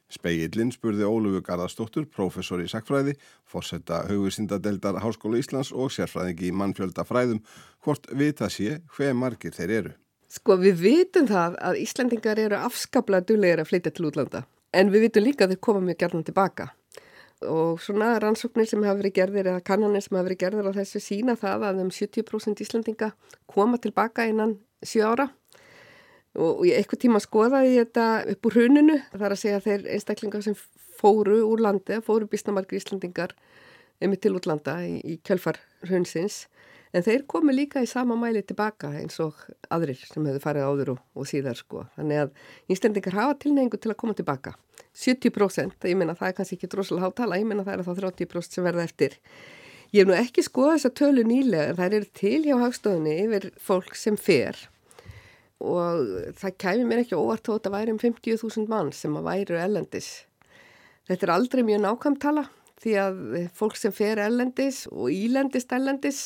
Speillin 0.08 0.72
spurði 0.72 1.04
Ólúfu 1.04 1.40
Garðarstóttur, 1.44 2.08
professor 2.08 2.60
í 2.64 2.68
sakfræði, 2.68 3.14
fórsetta 3.44 4.02
hugursindadeldar 4.08 5.00
Háskólu 5.04 5.40
Íslands 5.40 5.72
og 5.72 5.92
sérfræðingi 5.92 6.48
í 6.48 6.56
mannfjölda 6.56 7.04
fræðum, 7.08 7.42
hvort 7.84 8.08
vita 8.16 8.48
sé 8.52 8.80
hver 8.96 9.16
margir 9.16 9.56
þeir 9.56 9.74
eru. 9.80 9.96
Sko 10.28 10.58
við 10.60 10.80
vitum 10.82 11.28
það 11.28 11.56
að 11.64 11.78
Íslandingar 11.80 12.40
eru 12.42 12.58
afskaplega 12.60 13.24
duðlegir 13.30 13.62
að 13.62 13.70
flytja 13.70 13.92
til 13.96 14.08
útlanda 14.10 14.44
en 14.76 14.90
við 14.92 15.06
vitum 15.06 15.24
líka 15.24 15.46
að 15.46 15.54
þeir 15.54 15.62
koma 15.64 15.80
mjög 15.84 16.00
gerðan 16.02 16.26
tilbaka. 16.26 16.66
Og 17.48 17.78
svona 17.80 18.10
rannsóknir 18.20 18.66
sem 18.66 18.82
hafa 18.82 18.98
verið 18.98 19.14
gerðir 19.20 19.50
eða 19.52 19.64
kannanir 19.64 20.02
sem 20.04 20.16
hafa 20.18 20.26
verið 20.26 20.40
gerðir 20.42 20.68
á 20.68 20.78
þessu 20.80 21.02
sína 21.02 21.36
það 21.38 21.66
að 21.68 21.82
um 21.84 21.92
70% 21.94 22.62
Íslandinga 22.64 23.12
koma 23.48 23.78
tilbaka 23.78 24.26
innan 24.28 24.56
7 24.82 25.06
ára. 25.06 25.28
Og 26.38 26.66
ég 26.66 26.76
eitthvað 26.76 27.04
tíma 27.06 27.22
skoðaði 27.22 27.78
þetta 27.78 28.08
upp 28.34 28.50
úr 28.50 28.58
hruninu 28.58 28.98
þar 29.14 29.34
að 29.34 29.40
segja 29.40 29.62
þeir 29.64 29.86
einstaklingar 29.94 30.44
sem 30.44 30.58
fóru 30.98 31.40
úr 31.46 31.62
landi, 31.62 32.02
fóru 32.04 32.28
bísnamarkir 32.30 32.82
Íslandingar 32.82 33.32
um 34.02 34.14
til 34.14 34.34
útlanda 34.36 34.76
í, 34.86 34.98
í 35.02 35.18
kjölfar 35.26 35.62
hrunsins 35.86 36.44
En 36.96 37.04
þeir 37.04 37.26
komu 37.28 37.52
líka 37.52 37.82
í 37.84 37.88
sama 37.90 38.16
mæli 38.16 38.40
tilbaka 38.48 38.94
eins 38.96 39.18
og 39.20 39.36
aðrir 39.74 39.98
sem 40.00 40.24
hefur 40.24 40.44
farið 40.44 40.68
áður 40.68 40.92
og, 40.94 41.02
og 41.18 41.28
síðar 41.28 41.58
sko. 41.58 41.84
Þannig 41.98 42.22
að 42.22 42.32
íslendingar 42.72 43.18
hafa 43.18 43.36
tilneingu 43.44 43.80
til 43.80 43.92
að 43.92 43.98
koma 44.00 44.16
tilbaka. 44.16 44.54
70%, 44.96 45.84
ég 45.84 45.98
minna 45.98 46.16
það 46.18 46.30
er 46.30 46.38
kannski 46.38 46.56
ekki 46.58 46.70
droslega 46.72 47.04
hátala, 47.04 47.38
ég 47.38 47.46
minna 47.46 47.66
það 47.66 47.76
er 47.76 47.84
þá 47.86 47.92
30% 48.00 48.56
sem 48.56 48.66
verða 48.66 48.86
eftir. 48.88 49.18
Ég 49.92 50.02
hef 50.02 50.08
nú 50.08 50.16
ekki 50.16 50.44
skoðað 50.44 50.74
þessa 50.78 50.94
tölu 51.00 51.22
nýlega 51.28 51.70
en 51.70 51.78
það 51.78 51.94
er 51.98 52.08
til 52.16 52.40
hjá 52.44 52.56
hagstofunni 52.60 53.14
yfir 53.24 53.50
fólk 53.62 53.94
sem 53.96 54.18
fer 54.20 54.66
og 55.58 56.34
það 56.38 56.56
kæmi 56.62 56.84
mér 56.86 57.02
ekki 57.02 57.18
óvart 57.18 57.46
þó 57.46 57.56
að 57.56 57.62
það 57.64 57.74
væri 57.74 57.94
um 57.94 58.00
50.000 58.02 58.68
mann 58.70 58.92
sem 58.94 59.16
að 59.18 59.26
væri 59.26 59.58
ellendis. 59.58 60.10
Þetta 61.08 61.26
er 61.26 61.32
aldrei 61.34 61.64
mjög 61.66 61.82
nákvæmtala 61.82 62.44
því 62.78 62.94
að 63.02 63.18
fólk 63.58 63.78
sem 63.80 63.94
fer 63.94 64.20
ellendis 64.22 64.84
og 64.92 65.10
ílendist 65.10 65.72
ellendis 65.74 66.20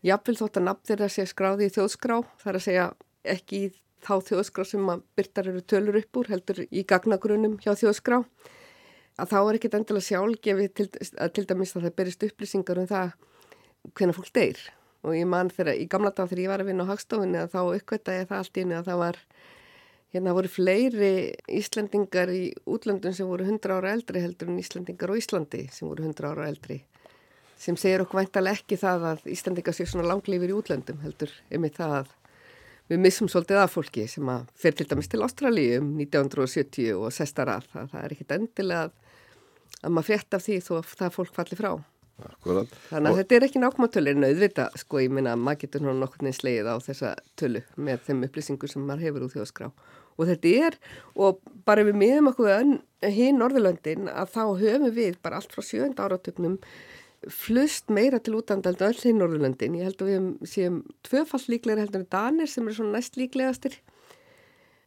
Jafnvel 0.00 0.36
þótt 0.38 0.56
að 0.56 0.64
nafn 0.64 0.86
þeirra 0.88 1.06
sé 1.12 1.26
skráði 1.28 1.66
í 1.68 1.72
þjóðskrá, 1.74 2.22
þar 2.40 2.56
að 2.56 2.64
segja 2.64 2.84
ekki 3.28 3.58
í 3.66 3.70
þá 4.00 4.14
þjóðskrá 4.30 4.64
sem 4.64 4.88
að 4.88 5.02
byrtar 5.18 5.50
eru 5.52 5.60
tölur 5.68 5.98
upp 6.00 6.20
úr, 6.20 6.30
heldur 6.32 6.62
í 6.64 6.84
gagnagrunum 6.88 7.58
hjá 7.60 7.74
þjóðskrá, 7.76 8.22
að 9.20 9.32
þá 9.34 9.38
er 9.42 9.58
ekkit 9.58 9.76
endilega 9.76 10.06
sjálfgefið 10.08 10.74
til, 10.78 10.88
til 11.36 11.44
dæmis 11.50 11.74
að 11.76 11.88
það 11.88 11.96
berist 12.00 12.24
upplýsingar 12.30 12.80
um 12.80 12.88
það 12.88 13.12
hvena 13.98 14.16
fólk 14.16 14.32
deyr. 14.36 14.62
Og 15.04 15.16
ég 15.16 15.28
man 15.28 15.52
þegar 15.52 15.80
í 15.80 15.86
gamla 15.88 16.12
dag 16.16 16.28
þegar 16.28 16.42
ég 16.44 16.52
var 16.52 16.64
að 16.64 16.70
vinna 16.70 16.84
á 16.88 16.90
hagstofunni 16.92 17.40
að 17.40 17.52
þá 17.52 17.60
uppkvæmtaði 17.62 18.26
það 18.30 18.40
allt 18.40 18.56
í 18.56 18.64
henni 18.64 18.76
að 18.76 18.88
það 18.88 19.02
var, 19.04 19.18
hérna 20.16 20.36
voru 20.36 20.52
fleiri 20.52 21.12
Íslandingar 21.60 22.32
í 22.32 22.42
útlöndun 22.68 23.16
sem 23.16 23.28
voru 23.28 23.48
100 23.48 23.76
ára 23.76 23.92
eldri 23.96 24.24
heldur 24.24 24.48
en 24.48 24.60
Íslandingar 24.60 25.12
á 25.12 25.20
Íslandi 25.20 25.66
sem 25.72 25.88
voru 25.88 26.08
100 26.08 26.32
ára 26.32 26.48
eldri 26.48 26.80
sem 27.60 27.76
segir 27.76 28.04
okkur 28.04 28.22
væntalega 28.22 28.60
ekki 28.60 28.78
það 28.80 29.06
að 29.10 29.28
Íslandingar 29.34 29.76
sé 29.76 29.86
svona 29.88 30.08
langlýfur 30.08 30.52
í 30.52 30.56
útlöndum 30.56 31.02
heldur 31.04 31.32
yfir 31.52 31.76
það 31.76 31.96
að 31.98 32.16
við 32.90 33.02
missum 33.04 33.28
svolítið 33.30 33.62
af 33.62 33.76
fólki 33.76 34.06
sem 34.10 34.32
að 34.32 34.48
fer 34.58 34.74
til 34.76 34.88
dæmis 34.90 35.10
til 35.10 35.22
Ástralíu 35.26 35.78
um 35.78 35.92
1970 36.00 36.96
og 36.96 37.14
sestar 37.14 37.52
að 37.52 37.68
það, 37.70 37.92
það 37.92 38.02
er 38.02 38.16
ekkit 38.16 38.36
endilega 38.38 38.88
að, 38.88 38.92
að 39.84 39.94
maður 39.96 40.08
frétt 40.08 40.36
af 40.38 40.46
því 40.46 40.60
þó 40.66 40.72
að 40.80 40.92
það 40.96 41.16
fólk 41.18 41.36
falli 41.36 41.60
frá. 41.60 41.72
Akkurat. 42.20 42.72
Þannig 42.90 43.06
að 43.06 43.14
og... 43.14 43.20
þetta 43.20 43.36
er 43.36 43.46
ekki 43.46 43.62
nákvæm 43.62 43.88
tölu 43.94 44.12
en 44.12 44.26
auðvita 44.28 44.66
sko 44.82 45.00
ég 45.00 45.14
minna 45.14 45.36
að 45.36 45.44
maður 45.46 45.62
getur 45.62 45.84
náttúrulega 45.84 46.02
nokkur 46.02 46.26
neins 46.26 46.42
leið 46.44 46.68
á 46.68 46.76
þessa 46.84 47.14
tölu 47.40 47.62
með 47.76 48.04
þeim 48.08 48.26
upplýsingu 48.26 48.70
sem 48.70 48.84
maður 48.84 49.06
hefur 49.06 49.26
úr 49.26 49.34
þjóðskrá 49.36 49.70
og 50.20 50.28
þetta 50.28 50.52
er 50.66 50.76
og 51.16 51.40
bara 51.64 51.84
við 51.86 51.96
miðum 52.02 52.30
okkur 52.32 52.50
hinn 53.14 53.40
Norðurlöndin 53.40 54.10
að 54.12 54.34
þá 54.34 54.42
höfum 54.60 54.90
við 54.96 55.20
bara 55.24 55.40
allt 55.40 55.54
frá 55.54 55.64
sjönda 55.64 56.04
áratögnum 56.04 56.58
flust 57.28 57.90
meira 57.92 58.20
til 58.22 58.38
útandald 58.38 58.80
öll 58.80 59.00
í 59.04 59.12
Norðurlöndin. 59.16 59.76
Ég 59.76 59.90
held 59.90 60.02
að 60.04 60.10
við 60.10 60.48
séum 60.48 60.82
tvöfall 61.06 61.44
líklega 61.52 61.84
heldur 61.84 62.04
en 62.04 62.12
Danir 62.12 62.48
sem 62.48 62.68
er 62.68 62.76
svona 62.76 62.96
næst 62.96 63.18
líklegastir 63.20 63.76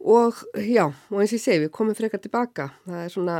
og 0.03 0.35
já, 0.59 0.89
og 0.91 1.21
eins 1.21 1.31
og 1.31 1.37
ég 1.37 1.41
segi, 1.45 1.61
við 1.63 1.69
komum 1.71 1.95
frekar 1.95 2.19
tilbaka. 2.19 2.65
Það 2.83 3.03
er 3.05 3.11
svona, 3.13 3.35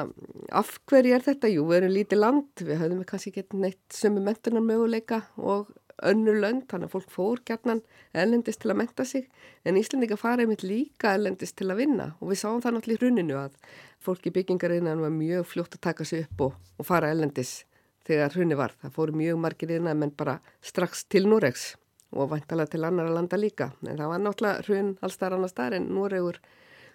af 0.55 0.69
hverju 0.87 1.11
er 1.11 1.25
þetta? 1.25 1.49
Jú, 1.51 1.65
við 1.67 1.81
erum 1.81 1.91
lítið 1.91 2.21
land, 2.21 2.51
við 2.63 2.79
höfum 2.79 3.01
kannski 3.09 3.33
gett 3.35 3.55
neitt 3.57 3.81
sömu 3.91 4.23
mentunar 4.23 4.63
möguleika 4.63 5.25
og 5.35 5.73
önnur 6.07 6.39
lönd, 6.39 6.63
þannig 6.71 6.87
að 6.87 6.95
fólk 6.95 7.11
fór 7.11 7.41
gætnan 7.45 7.83
ellendist 8.15 8.63
til 8.63 8.71
að 8.71 8.79
menta 8.79 9.05
sig, 9.05 9.27
en 9.67 9.77
Íslandika 9.79 10.17
farið 10.19 10.49
mitt 10.53 10.63
líka 10.63 11.13
ellendist 11.17 11.57
til 11.59 11.69
að 11.69 11.83
vinna 11.83 12.07
og 12.19 12.31
við 12.31 12.41
sáum 12.41 12.63
það 12.63 12.77
náttúrulega 12.77 12.97
í 12.97 13.03
hruninu 13.03 13.37
að 13.39 13.59
fólk 14.03 14.25
í 14.27 14.33
byggingarinnan 14.35 15.03
var 15.03 15.13
mjög 15.13 15.45
fljótt 15.51 15.77
að 15.77 15.85
taka 15.85 16.07
sig 16.07 16.25
upp 16.25 16.47
og, 16.47 16.57
og 16.79 16.87
fara 16.87 17.11
ellendis 17.13 17.61
þegar 18.07 18.35
hrunni 18.35 18.57
var. 18.59 18.73
Það 18.81 18.95
fóru 18.97 19.15
mjög 19.17 19.39
margir 19.45 19.73
innan 19.77 19.99
menn 19.99 20.13
bara 20.17 20.39
strax 20.63 21.05
til 21.11 21.27
Noregs 21.29 21.73
og 22.13 22.29
vantala 22.33 22.65
til 22.69 22.83
annara 22.85 23.13
landa 23.13 23.39
líka. 23.39 23.71
En 23.87 23.97
það 23.97 24.11
var 24.11 24.21
náttúrulega 24.21 24.67
hrun 24.67 24.91
allstar 25.01 25.35
annar 25.35 25.51
staðar 25.51 25.79
en 25.79 25.89
Noregur 25.95 26.39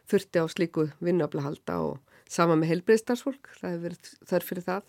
þurfti 0.09 0.43
á 0.43 0.45
slíku 0.49 0.89
vinnuafla 1.05 1.45
halda 1.45 1.81
og 1.85 2.19
sama 2.31 2.57
með 2.59 2.75
helbriðstarfsfólk. 2.75 3.51
Það 3.61 3.75
hefur 3.75 3.87
verið 3.87 4.13
þörf 4.31 4.51
fyrir 4.53 4.67
það 4.69 4.83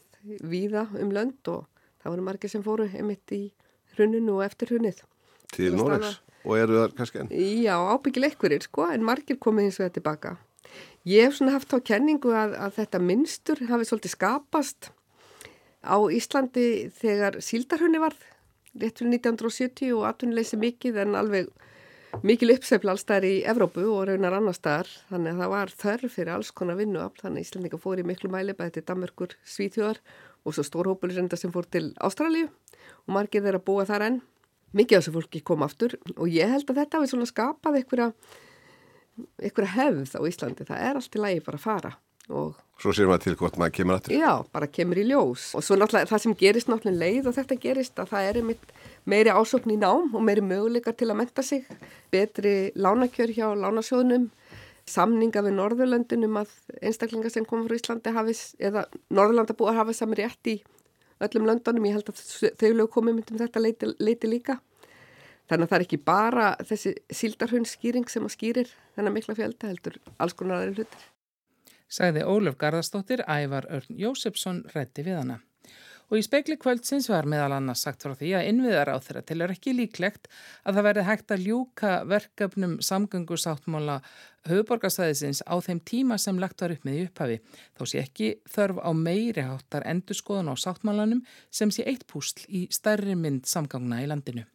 víða 0.51 0.85
um 0.99 1.13
lönd 1.15 1.51
og 1.53 1.65
það 2.01 2.13
voru 2.13 2.27
margir 2.27 2.51
sem 2.51 2.65
fóru 2.65 2.89
emitt 2.99 3.35
í 3.35 3.43
hruninu 3.95 4.37
og 4.37 4.45
eftir 4.47 4.73
hrunnið. 4.73 5.01
Til 5.55 5.73
Noregs? 5.77 6.19
Og 6.47 6.55
eru 6.55 6.77
það 6.77 6.93
kannski 6.95 7.19
enn? 7.23 7.33
Já, 7.63 7.75
ábyggil 7.75 8.29
ekkurir 8.29 8.63
sko 8.63 8.85
en 8.93 9.03
margir 9.03 9.39
komið 9.41 9.67
eins 9.67 9.79
og 9.79 9.87
þetta 9.87 9.97
tilbaka. 9.97 10.35
Ég 11.07 11.25
hef 11.25 11.39
svona 11.39 11.55
haft 11.55 11.73
á 11.73 11.79
kenningu 11.81 12.31
að, 12.35 12.53
að 12.59 12.77
þetta 12.77 13.01
minnstur 13.01 13.61
hafi 13.71 13.87
svolítið 13.87 14.13
skapast 14.13 14.91
á 15.83 15.97
Íslandi 16.11 16.89
þegar 16.99 17.39
síldarhunni 17.43 18.01
varð 18.01 18.21
rétt 18.79 18.99
fyrir 18.99 19.15
1970 19.17 19.93
og 19.97 20.05
atvinnuleysi 20.09 20.59
mikið 20.59 21.01
en 21.03 21.17
alveg 21.19 21.49
mikil 22.25 22.51
uppsefla 22.53 22.93
allstæðar 22.93 23.27
í 23.27 23.35
Evrópu 23.49 23.85
og 23.91 24.07
raunar 24.09 24.35
annar 24.37 24.57
staðar. 24.57 24.89
Þannig 25.11 25.35
að 25.35 25.43
það 25.43 25.53
var 25.53 25.73
þörf 25.83 26.15
fyrir 26.15 26.33
alls 26.35 26.51
konar 26.55 26.79
vinnuafl 26.79 27.23
þannig 27.23 27.43
að 27.43 27.47
Íslandika 27.47 27.81
fór 27.81 28.01
í 28.01 28.07
miklu 28.07 28.31
mæli 28.33 28.55
bæði 28.57 28.75
til 28.77 28.85
Danmörkur, 28.89 29.37
Svíþjóðar 29.45 30.01
og 30.43 30.55
svo 30.55 30.65
stórhópulur 30.65 31.17
reynda 31.19 31.39
sem 31.39 31.53
fór 31.53 31.69
til 31.69 31.89
Ástralju 32.03 32.49
og 32.49 33.15
margir 33.15 33.45
þeirra 33.45 33.63
búa 33.63 33.87
þar 33.89 34.07
enn. 34.09 34.19
Mikið 34.75 34.99
af 34.99 35.01
þessu 35.01 35.15
fólki 35.15 35.41
kom 35.45 35.65
aftur 35.65 35.95
og 36.15 36.27
ég 36.29 36.51
held 36.51 36.69
að 36.69 36.83
þetta 36.83 37.01
við 37.01 37.13
svona 37.13 37.29
skapað 37.29 37.79
einhverja, 37.79 38.11
einhverja 39.41 39.73
hefð 39.79 40.13
á 40.13 40.21
Íslandi. 40.29 40.67
Það 40.69 40.85
er 40.85 40.99
allt 40.99 41.17
í 41.17 41.23
lagi 41.23 41.41
bara 41.45 41.57
að 41.57 41.65
fara 41.65 41.95
og 42.29 42.57
Svo 42.79 42.93
séum 42.95 43.09
við 43.11 43.25
til 43.25 43.35
hvort 43.35 43.57
maður 43.59 43.73
kemur 43.75 43.97
aftur. 43.97 44.13
Já, 44.15 44.39
bara 44.55 44.67
kemur 44.71 44.99
í 45.01 45.03
ljós. 45.09 45.49
Og 45.57 45.63
svo 45.67 45.75
náttúrulega 45.75 46.07
það 46.07 46.21
sem 46.23 46.35
gerist 46.39 46.69
náttúrulega 46.71 47.01
leið 47.01 47.25
og 47.27 47.35
þetta 47.35 47.57
gerist 47.59 47.99
að 47.99 48.13
það 48.13 48.29
er 48.29 48.39
meiri 49.11 49.33
ásókn 49.35 49.73
í 49.73 49.77
nám 49.81 50.15
og 50.15 50.23
meiri 50.23 50.43
möguleikar 50.47 50.95
til 50.95 51.09
að 51.09 51.19
menta 51.19 51.43
sig, 51.43 51.67
betri 52.13 52.71
lánakjör 52.79 53.35
hjá 53.35 53.49
lánasjóðunum, 53.65 54.29
samninga 54.87 55.43
við 55.43 55.57
Norðurlöndunum 55.57 56.39
að 56.39 56.55
einstaklingar 56.79 57.35
sem 57.35 57.49
koma 57.49 57.67
frá 57.67 57.75
Íslandi 57.81 58.15
hafis, 58.15 58.45
eða 58.63 58.85
Norðurlandabúar 59.11 59.75
hafa 59.81 59.99
sami 59.99 60.21
rétt 60.21 60.53
í 60.53 60.57
öllum 61.19 61.51
löndunum. 61.51 61.91
Ég 61.91 61.99
held 61.99 62.15
að 62.15 62.25
þau 62.63 62.73
lög 62.79 62.91
komið 62.95 63.19
myndum 63.19 63.43
þetta 63.43 63.65
leiti, 63.67 63.93
leiti 63.99 64.31
líka. 64.31 64.61
Þannig 65.51 65.67
að 65.67 65.69
það 65.73 65.79
er 65.81 65.89
ekki 65.89 66.03
bara 66.07 66.49
þessi 66.63 66.95
síldarhundskýring 67.11 68.07
sem 68.07 68.23
að 68.23 68.37
skýrir 68.37 68.75
þennan 68.95 69.19
mikla 69.19 69.35
fjölda 69.35 69.73
heldur 69.73 69.99
alls 70.15 70.37
konar 70.37 70.61
aðeins 70.61 70.79
hlutir 70.79 71.07
sagði 71.89 72.23
Óluf 72.29 72.57
Garðarstóttir 72.61 73.25
Ævar 73.27 73.67
Örn 73.69 73.99
Jósefsson 73.99 74.63
rætti 74.73 75.05
við 75.05 75.21
hana. 75.23 75.39
Og 76.09 76.17
í 76.17 76.23
spekli 76.25 76.55
kvöldsins 76.57 77.05
var 77.11 77.27
meðal 77.29 77.53
annars 77.59 77.83
sagt 77.85 78.01
frá 78.01 78.15
því 78.17 78.31
að 78.39 78.47
innviðar 78.49 78.89
á 78.89 78.97
þeirra 78.97 79.21
til 79.29 79.37
er 79.45 79.53
ekki 79.53 79.75
líklegt 79.77 80.25
að 80.65 80.79
það 80.79 80.87
verði 80.87 81.03
hægt 81.05 81.33
að 81.35 81.43
ljúka 81.45 81.91
verkefnum 82.09 82.75
samgöngusáttmála 82.87 83.99
höfuborgarsæðisins 84.49 85.43
á 85.45 85.55
þeim 85.61 85.83
tíma 85.85 86.17
sem 86.17 86.41
lagt 86.41 86.65
var 86.65 86.73
upp 86.73 86.87
með 86.87 86.97
í 86.97 87.05
upphafi. 87.05 87.39
Þá 87.77 87.83
sé 87.85 88.01
ekki 88.01 88.31
þörf 88.49 88.81
á 88.81 88.89
meiri 88.97 89.45
háttar 89.45 89.85
endurskoðun 89.85 90.49
á 90.49 90.55
sáttmálanum 90.57 91.21
sem 91.53 91.69
sé 91.69 91.85
eitt 91.85 92.07
púsl 92.09 92.41
í 92.49 92.65
stærri 92.73 93.13
mynd 93.13 93.45
samgangna 93.45 94.01
í 94.01 94.09
landinu. 94.09 94.49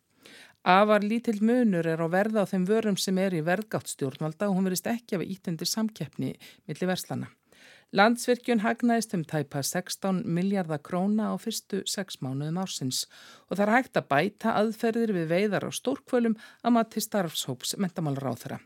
Afar 0.65 1.03
lítill 1.05 1.43
munur 1.45 1.85
er 1.85 2.01
á 2.01 2.09
verða 2.09 2.41
á 2.41 2.49
þeim 2.49 2.63
vörum 2.65 2.97
sem 2.97 3.19
er 3.21 3.35
í 3.37 3.43
verðgátt 3.45 3.91
stjórnvalda 3.93 4.47
og 4.49 4.55
hún 4.57 4.65
verist 4.65 4.87
ekki 4.89 5.19
af 5.19 5.25
ítendir 5.27 5.69
samkeppni 5.69 6.31
millir 6.65 6.89
verslana. 6.89 7.29
Landsvirkjun 7.93 8.63
hagnaðist 8.65 9.13
um 9.15 9.27
tæpa 9.29 9.61
16 9.61 10.23
miljardar 10.25 10.81
króna 10.81 11.29
á 11.31 11.35
fyrstu 11.37 11.83
6 11.85 12.17
mánuðum 12.25 12.63
ársins 12.65 13.05
og 13.51 13.59
það 13.59 13.65
er 13.67 13.75
hægt 13.75 14.01
að 14.01 14.09
bæta 14.15 14.55
aðferðir 14.63 15.13
við 15.19 15.29
veiðar 15.35 15.69
á 15.69 15.71
stórkvölum 15.71 16.39
að 16.65 16.75
maður 16.79 16.91
til 16.97 17.05
starfshóps 17.11 17.77
mentamálur 17.77 18.33
á 18.33 18.35
þeirra. 18.35 18.59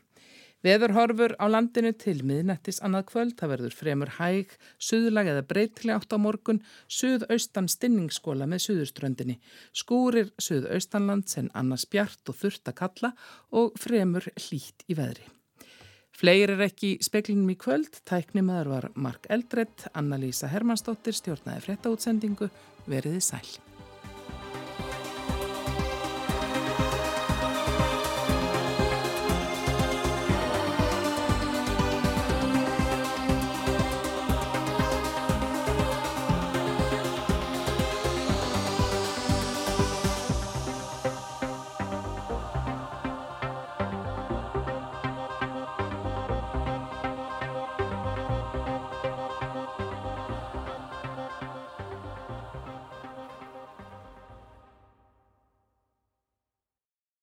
Veðurhorfur 0.65 1.37
á 1.39 1.45
landinu 1.47 1.93
til 1.95 2.17
miðnættis 2.27 2.81
annað 2.83 3.05
kvöld, 3.13 3.35
það 3.39 3.51
verður 3.53 3.75
fremur 3.79 4.09
hæg, 4.17 4.51
suðlag 4.75 5.29
eða 5.31 5.45
breytileg 5.47 5.95
átt 5.95 6.15
á 6.15 6.19
morgun, 6.19 6.59
suðaustan 6.91 7.69
stinningsskóla 7.71 8.47
með 8.49 8.65
suðurströndinni, 8.65 9.37
skúrir 9.71 10.33
suðaustanland 10.35 11.31
sem 11.31 11.47
annars 11.55 11.87
bjart 11.87 12.27
og 12.27 12.39
þurft 12.41 12.67
að 12.67 12.79
kalla 12.81 13.13
og 13.55 13.79
fremur 13.79 14.27
hlít 14.35 14.83
í 14.91 14.99
veðri. 14.99 15.31
Fleir 16.19 16.51
er 16.51 16.65
ekki 16.65 16.97
speklinum 16.99 17.53
í 17.53 17.55
kvöld, 17.55 18.01
tæknimaður 18.03 18.73
var 18.73 18.89
Mark 18.99 19.31
Eldredd, 19.31 19.87
Anna-Lísa 19.95 20.51
Hermannsdóttir 20.51 21.15
stjórnaði 21.15 21.69
fréttaútsendingu, 21.69 22.51
veriði 22.91 23.23
sæl. 23.23 23.68